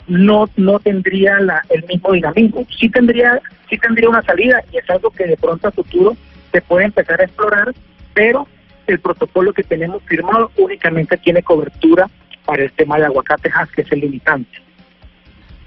no 0.07 0.49
no 0.57 0.79
tendría 0.79 1.41
la, 1.41 1.63
el 1.71 1.85
mismo 1.85 2.13
dinamismo. 2.13 2.67
Sí 2.79 2.89
tendría 2.89 3.41
sí 3.69 3.79
tendría 3.79 4.09
una 4.09 4.23
salida 4.23 4.63
y 4.73 4.79
es 4.79 4.91
algo 4.91 5.11
que 5.11 5.27
de 5.27 5.37
pronto 5.37 5.69
a 5.69 5.73
futuro 5.73 6.17
se 6.53 6.61
puede 6.61 6.87
empezar 6.87 7.21
a 7.21 7.25
explorar, 7.25 7.73
pero 8.15 8.47
el 8.87 9.01
protocolo 9.01 9.53
que 9.53 9.63
tenemos 9.63 10.03
firmado 10.05 10.51
únicamente 10.57 11.17
tiene 11.17 11.43
cobertura 11.43 12.09
para 12.45 12.65
el 12.65 12.73
tema 12.73 12.99
de 12.99 13.07
aguacatejas, 13.07 13.71
que 13.71 13.83
es 13.83 13.93
el 13.93 14.01
limitante. 14.01 14.59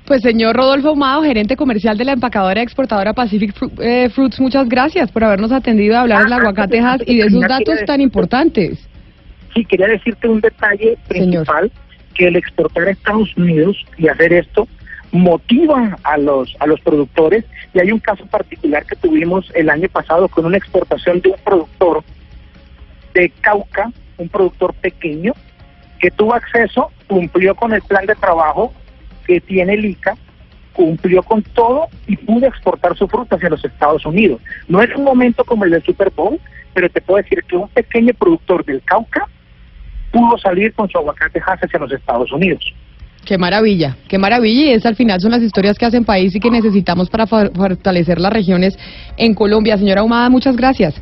Pues 0.06 0.22
señor 0.22 0.56
Rodolfo 0.56 0.92
Humado, 0.92 1.24
gerente 1.24 1.56
comercial 1.56 1.98
de 1.98 2.06
la 2.06 2.12
empacadora 2.12 2.62
exportadora 2.62 3.14
Pacific 3.14 3.56
eh, 3.80 4.10
Fruits, 4.10 4.40
muchas 4.40 4.70
gracias 4.70 5.12
por 5.12 5.24
habernos 5.24 5.52
atendido 5.52 5.98
a 5.98 6.02
hablar 6.02 6.26
del 6.26 6.34
aguacate 6.34 6.80
y 7.08 7.18
de 7.18 7.30
sus 7.30 7.42
datos 7.42 7.84
tan 7.88 8.02
importantes. 8.02 8.88
Sí, 9.56 9.66
quería 9.66 9.88
decirte 9.88 10.28
un 10.28 10.42
detalle 10.42 10.98
principal, 11.08 11.72
que 12.14 12.28
el 12.28 12.36
exportar 12.36 12.88
a 12.88 12.92
Estados 12.92 13.36
Unidos 13.36 13.84
y 13.98 14.08
hacer 14.08 14.32
esto 14.34 14.68
motiva 15.12 15.98
a 16.04 16.18
los, 16.18 16.56
a 16.60 16.68
los 16.68 16.82
productores 16.82 17.46
y 17.74 17.80
hay 17.80 17.92
un 17.92 18.00
caso 18.00 18.26
particular 18.26 18.86
que 18.86 18.96
tuvimos 18.96 19.52
el 19.56 19.70
año 19.70 19.88
pasado 19.90 20.28
con 20.28 20.46
una 20.46 20.58
exportación 20.58 21.22
de 21.22 21.30
un 21.30 21.38
productor 21.44 22.04
de 23.14 23.30
Cauca, 23.42 23.92
un 24.18 24.30
productor 24.30 24.74
pequeño, 24.76 25.34
que 26.00 26.12
tuvo 26.12 26.34
acceso, 26.34 26.92
cumplió 27.08 27.56
con 27.56 27.74
el 27.74 27.82
plan 27.82 28.06
de 28.06 28.16
trabajo 28.16 28.74
que 29.26 29.40
tiene 29.42 29.74
el 29.74 29.86
ICA 29.86 30.16
cumplió 30.76 31.24
con 31.24 31.42
todo 31.42 31.88
y 32.06 32.18
pudo 32.18 32.46
exportar 32.46 32.96
su 32.98 33.08
fruta 33.08 33.38
hacia 33.38 33.50
los 33.50 33.64
Estados 33.64 34.06
Unidos. 34.06 34.42
No 34.68 34.82
es 34.82 34.94
un 34.94 35.06
momento 35.06 35.44
como 35.46 35.64
el 35.64 35.72
del 35.72 35.84
Super 35.84 36.12
Bowl, 36.12 36.40
pero 36.74 36.90
te 36.90 37.02
puedo 37.02 37.24
decir 37.24 37.44
que 37.46 37.56
un 37.56 37.70
pequeño 37.70 38.14
productor 38.14 38.64
del 38.66 38.84
Cauca 38.84 39.28
pudo 40.12 40.38
salir 40.38 40.74
con 40.74 40.90
su 40.90 40.98
aguacate 40.98 41.40
hacia 41.40 41.80
los 41.80 41.92
Estados 41.92 42.32
Unidos. 42.32 42.74
Qué 43.26 43.38
maravilla, 43.38 43.98
qué 44.08 44.18
maravilla. 44.18 44.66
Y 44.66 44.70
es 44.74 44.86
al 44.86 44.96
final 44.96 45.20
son 45.20 45.32
las 45.32 45.42
historias 45.42 45.78
que 45.78 45.86
hacen 45.86 46.06
país 46.06 46.36
y 46.36 46.40
que 46.40 46.52
necesitamos 46.52 47.10
para 47.10 47.26
for- 47.28 47.52
fortalecer 47.56 48.20
las 48.20 48.32
regiones 48.32 48.78
en 49.18 49.34
Colombia. 49.34 49.78
Señora 49.78 50.04
Humada, 50.04 50.30
muchas 50.30 50.56
gracias. 50.56 50.94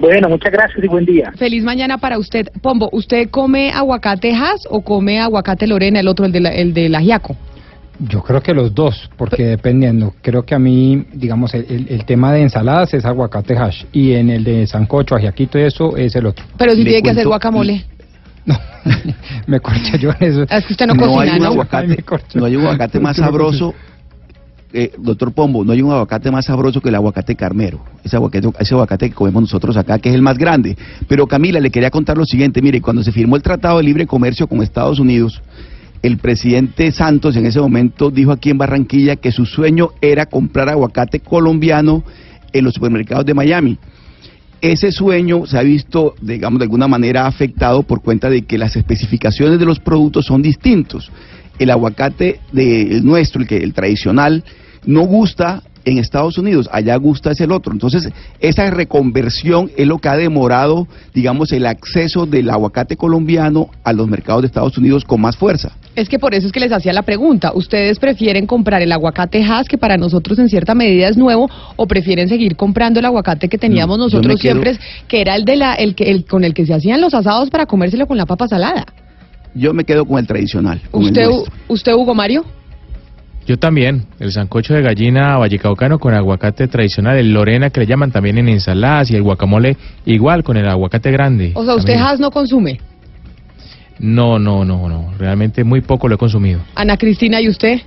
Bueno, 0.00 0.28
muchas 0.28 0.52
gracias 0.52 0.82
y 0.82 0.88
buen 0.88 1.04
día. 1.04 1.32
Feliz 1.36 1.62
mañana 1.62 1.98
para 1.98 2.18
usted. 2.18 2.48
Pombo, 2.62 2.88
¿usted 2.92 3.28
come 3.30 3.70
aguacate 3.70 4.32
Hass 4.32 4.66
o 4.70 4.80
come 4.82 5.20
aguacate 5.20 5.66
Lorena, 5.66 6.00
el 6.00 6.08
otro, 6.08 6.26
el 6.26 6.32
de 6.32 6.40
la, 6.40 6.50
el 6.50 6.72
de 6.74 6.88
la 6.88 7.00
Giaco? 7.00 7.36
Yo 8.00 8.22
creo 8.22 8.40
que 8.40 8.54
los 8.54 8.74
dos, 8.74 9.10
porque 9.16 9.44
dependiendo, 9.44 10.14
creo 10.22 10.44
que 10.44 10.54
a 10.54 10.58
mí, 10.58 11.04
digamos, 11.12 11.52
el, 11.54 11.66
el- 11.68 11.86
el 11.88 12.04
tema 12.04 12.32
de 12.32 12.42
ensaladas 12.42 12.94
es 12.94 13.04
aguacate 13.04 13.56
hash 13.56 13.84
y 13.92 14.12
en 14.12 14.30
el 14.30 14.44
de 14.44 14.66
sancocho, 14.68 15.16
ajiaquito 15.16 15.58
y 15.58 15.62
eso 15.62 15.96
es 15.96 16.14
el 16.14 16.26
otro. 16.26 16.44
Pero 16.56 16.72
si 16.72 16.78
Le 16.78 16.90
tiene 16.90 17.02
que 17.02 17.10
hacer 17.10 17.24
cuento- 17.24 17.30
guacamole. 18.56 19.14
Me 19.46 19.60
corché 19.60 19.98
yo 19.98 20.10
en 20.18 20.28
eso. 20.28 20.42
Es 20.42 20.64
que 20.64 20.72
usted 20.72 20.86
no, 20.86 20.94
no 20.94 21.06
cocina, 21.06 21.32
hay 21.32 21.38
un 21.38 21.44
¿no? 21.44 21.50
aguacate, 21.50 22.04
no 22.34 22.44
hay 22.44 22.56
un 22.56 22.62
aguacate 22.64 23.00
más 23.00 23.16
sabroso, 23.16 23.74
eh, 24.72 24.92
doctor 24.98 25.32
Pombo, 25.32 25.64
no 25.64 25.72
hay 25.72 25.80
un 25.80 25.90
aguacate 25.90 26.30
más 26.30 26.44
sabroso 26.44 26.80
que 26.80 26.90
el 26.90 26.94
aguacate 26.94 27.34
carmero, 27.34 27.80
ese 28.04 28.16
aguacate, 28.16 28.48
ese 28.58 28.74
aguacate 28.74 29.08
que 29.08 29.14
comemos 29.14 29.42
nosotros 29.42 29.76
acá, 29.76 29.98
que 29.98 30.10
es 30.10 30.14
el 30.14 30.22
más 30.22 30.36
grande. 30.36 30.76
Pero 31.06 31.26
Camila, 31.26 31.60
le 31.60 31.70
quería 31.70 31.90
contar 31.90 32.18
lo 32.18 32.24
siguiente, 32.24 32.60
mire, 32.60 32.80
cuando 32.80 33.02
se 33.02 33.12
firmó 33.12 33.36
el 33.36 33.42
Tratado 33.42 33.78
de 33.78 33.84
Libre 33.84 34.06
Comercio 34.06 34.46
con 34.46 34.62
Estados 34.62 34.98
Unidos, 34.98 35.40
el 36.02 36.18
presidente 36.18 36.92
Santos 36.92 37.36
en 37.36 37.46
ese 37.46 37.60
momento 37.60 38.10
dijo 38.10 38.30
aquí 38.30 38.50
en 38.50 38.58
Barranquilla 38.58 39.16
que 39.16 39.32
su 39.32 39.46
sueño 39.46 39.90
era 40.00 40.26
comprar 40.26 40.68
aguacate 40.68 41.20
colombiano 41.20 42.04
en 42.52 42.64
los 42.64 42.74
supermercados 42.74 43.26
de 43.26 43.34
Miami 43.34 43.78
ese 44.60 44.90
sueño 44.92 45.46
se 45.46 45.58
ha 45.58 45.62
visto, 45.62 46.14
digamos, 46.20 46.58
de 46.58 46.64
alguna 46.64 46.88
manera 46.88 47.26
afectado 47.26 47.82
por 47.82 48.02
cuenta 48.02 48.28
de 48.28 48.42
que 48.42 48.58
las 48.58 48.76
especificaciones 48.76 49.58
de 49.58 49.66
los 49.66 49.78
productos 49.78 50.26
son 50.26 50.42
distintos. 50.42 51.10
El 51.58 51.70
aguacate 51.70 52.40
de, 52.52 53.00
nuestro, 53.02 53.40
el, 53.40 53.48
que, 53.48 53.58
el 53.58 53.74
tradicional, 53.74 54.44
no 54.84 55.02
gusta 55.02 55.62
en 55.88 55.98
Estados 55.98 56.38
Unidos, 56.38 56.68
allá 56.72 56.96
gusta 56.96 57.30
es 57.32 57.40
el 57.40 57.52
otro. 57.52 57.72
Entonces, 57.72 58.08
esa 58.40 58.68
reconversión 58.70 59.70
es 59.76 59.86
lo 59.86 59.98
que 59.98 60.08
ha 60.08 60.16
demorado, 60.16 60.86
digamos, 61.14 61.52
el 61.52 61.66
acceso 61.66 62.26
del 62.26 62.50
aguacate 62.50 62.96
colombiano 62.96 63.70
a 63.84 63.92
los 63.92 64.08
mercados 64.08 64.42
de 64.42 64.46
Estados 64.46 64.76
Unidos 64.78 65.04
con 65.04 65.20
más 65.20 65.36
fuerza. 65.36 65.72
Es 65.96 66.08
que 66.08 66.18
por 66.18 66.34
eso 66.34 66.46
es 66.46 66.52
que 66.52 66.60
les 66.60 66.70
hacía 66.72 66.92
la 66.92 67.02
pregunta. 67.02 67.52
¿Ustedes 67.54 67.98
prefieren 67.98 68.46
comprar 68.46 68.82
el 68.82 68.92
aguacate 68.92 69.42
Hass, 69.42 69.66
que 69.68 69.78
para 69.78 69.96
nosotros 69.96 70.38
en 70.38 70.48
cierta 70.48 70.74
medida 70.74 71.08
es 71.08 71.16
nuevo, 71.16 71.48
o 71.76 71.86
prefieren 71.86 72.28
seguir 72.28 72.54
comprando 72.56 73.00
el 73.00 73.06
aguacate 73.06 73.48
que 73.48 73.58
teníamos 73.58 73.98
No, 73.98 74.04
nosotros 74.04 74.40
quedo- 74.40 74.62
siempre, 74.62 74.78
que 75.08 75.20
era 75.20 75.34
el 75.34 75.44
de 75.44 75.56
la, 75.56 75.74
el 75.74 75.94
que, 75.94 76.10
el 76.10 76.24
con 76.24 76.44
el 76.44 76.54
que 76.54 76.66
se 76.66 76.74
hacían 76.74 77.00
los 77.00 77.14
asados 77.14 77.50
para 77.50 77.66
comérselo 77.66 78.06
con 78.06 78.16
la 78.16 78.26
papa 78.26 78.46
salada? 78.46 78.84
Yo 79.54 79.72
me 79.74 79.82
quedo 79.84 80.04
con 80.04 80.18
el 80.18 80.26
tradicional. 80.26 80.80
con 80.90 81.04
¿Usted, 81.04 81.26
usted 81.68 81.92
Hugo 81.94 82.14
Mario? 82.14 82.44
Yo 83.48 83.58
también, 83.58 84.04
el 84.20 84.30
sancocho 84.30 84.74
de 84.74 84.82
gallina 84.82 85.38
vallecaucano 85.38 85.98
con 85.98 86.12
aguacate 86.12 86.68
tradicional, 86.68 87.16
el 87.16 87.32
lorena 87.32 87.70
que 87.70 87.80
le 87.80 87.86
llaman 87.86 88.10
también 88.10 88.36
en 88.36 88.46
ensaladas 88.46 89.10
y 89.10 89.16
el 89.16 89.22
guacamole 89.22 89.74
igual 90.04 90.44
con 90.44 90.58
el 90.58 90.68
aguacate 90.68 91.10
grande. 91.10 91.52
O 91.54 91.64
sea, 91.64 91.76
usted. 91.76 91.94
Hass 91.94 92.20
no 92.20 92.30
consume. 92.30 92.78
No, 93.98 94.38
no, 94.38 94.66
no, 94.66 94.86
no, 94.86 95.14
realmente 95.18 95.64
muy 95.64 95.80
poco 95.80 96.08
lo 96.08 96.16
he 96.16 96.18
consumido. 96.18 96.60
Ana 96.74 96.98
Cristina, 96.98 97.40
¿y 97.40 97.48
usted? 97.48 97.80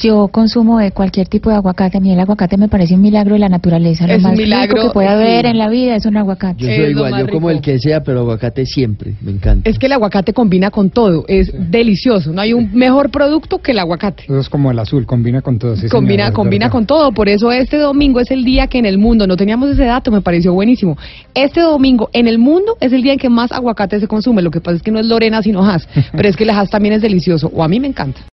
Yo 0.00 0.28
consumo 0.28 0.78
de 0.78 0.92
cualquier 0.92 1.28
tipo 1.28 1.50
de 1.50 1.56
aguacate. 1.56 1.98
A 1.98 2.00
mí 2.00 2.10
el 2.12 2.20
aguacate 2.20 2.56
me 2.56 2.68
parece 2.68 2.94
un 2.94 3.02
milagro 3.02 3.34
de 3.34 3.38
la 3.38 3.48
naturaleza. 3.48 4.06
Lo 4.06 4.14
Es 4.14 4.18
un 4.18 4.30
más 4.30 4.36
milagro, 4.38 4.76
rico 4.76 4.88
que 4.88 4.94
puede 4.94 5.08
sí. 5.08 5.14
haber 5.14 5.46
en 5.46 5.58
la 5.58 5.68
vida 5.68 5.96
es 5.96 6.06
un 6.06 6.16
aguacate. 6.16 6.64
Yo 6.64 6.66
soy 6.68 6.90
igual, 6.92 7.26
yo 7.26 7.32
como 7.32 7.50
el 7.50 7.60
que 7.60 7.78
sea, 7.78 8.02
pero 8.02 8.20
aguacate 8.20 8.64
siempre, 8.64 9.14
me 9.20 9.32
encanta. 9.32 9.68
Es 9.68 9.78
que 9.78 9.86
el 9.86 9.92
aguacate 9.92 10.32
combina 10.32 10.70
con 10.70 10.90
todo, 10.90 11.24
es 11.28 11.52
delicioso. 11.70 12.32
No 12.32 12.40
hay 12.40 12.54
un 12.54 12.70
mejor 12.72 13.10
producto 13.10 13.58
que 13.58 13.72
el 13.72 13.78
aguacate. 13.78 14.24
Eso 14.24 14.38
es 14.38 14.48
como 14.48 14.70
el 14.70 14.78
azul, 14.78 15.04
combina 15.04 15.42
con 15.42 15.58
todo. 15.58 15.76
sí, 15.76 15.88
combina 15.88 16.24
señora, 16.24 16.34
combina 16.34 16.70
con 16.70 16.86
todo. 16.86 17.12
Por 17.12 17.28
eso 17.28 17.52
este 17.52 17.76
domingo 17.76 18.20
es 18.20 18.30
el 18.30 18.44
día 18.44 18.66
que 18.68 18.78
en 18.78 18.86
el 18.86 18.96
mundo, 18.96 19.26
no 19.26 19.36
teníamos 19.36 19.70
ese 19.70 19.84
dato, 19.84 20.10
me 20.10 20.22
pareció 20.22 20.54
buenísimo. 20.54 20.96
Este 21.34 21.60
domingo 21.60 22.08
en 22.12 22.26
el 22.26 22.38
mundo 22.38 22.76
es 22.80 22.92
el 22.92 23.02
día 23.02 23.12
en 23.12 23.18
que 23.18 23.28
más 23.28 23.52
aguacate 23.52 24.00
se 24.00 24.08
consume. 24.08 24.40
Lo 24.40 24.50
que 24.50 24.60
pasa 24.60 24.76
es 24.76 24.82
que 24.82 24.90
no 24.90 24.98
es 24.98 25.06
Lorena, 25.06 25.42
sino 25.42 25.62
Hass. 25.68 25.86
Pero 26.12 26.28
es 26.28 26.36
que 26.36 26.44
el 26.44 26.50
Hass 26.50 26.70
también 26.70 26.94
es 26.94 27.02
delicioso, 27.02 27.50
o 27.54 27.62
a 27.62 27.68
mí 27.68 27.80
me 27.80 27.88
encanta. 27.88 28.20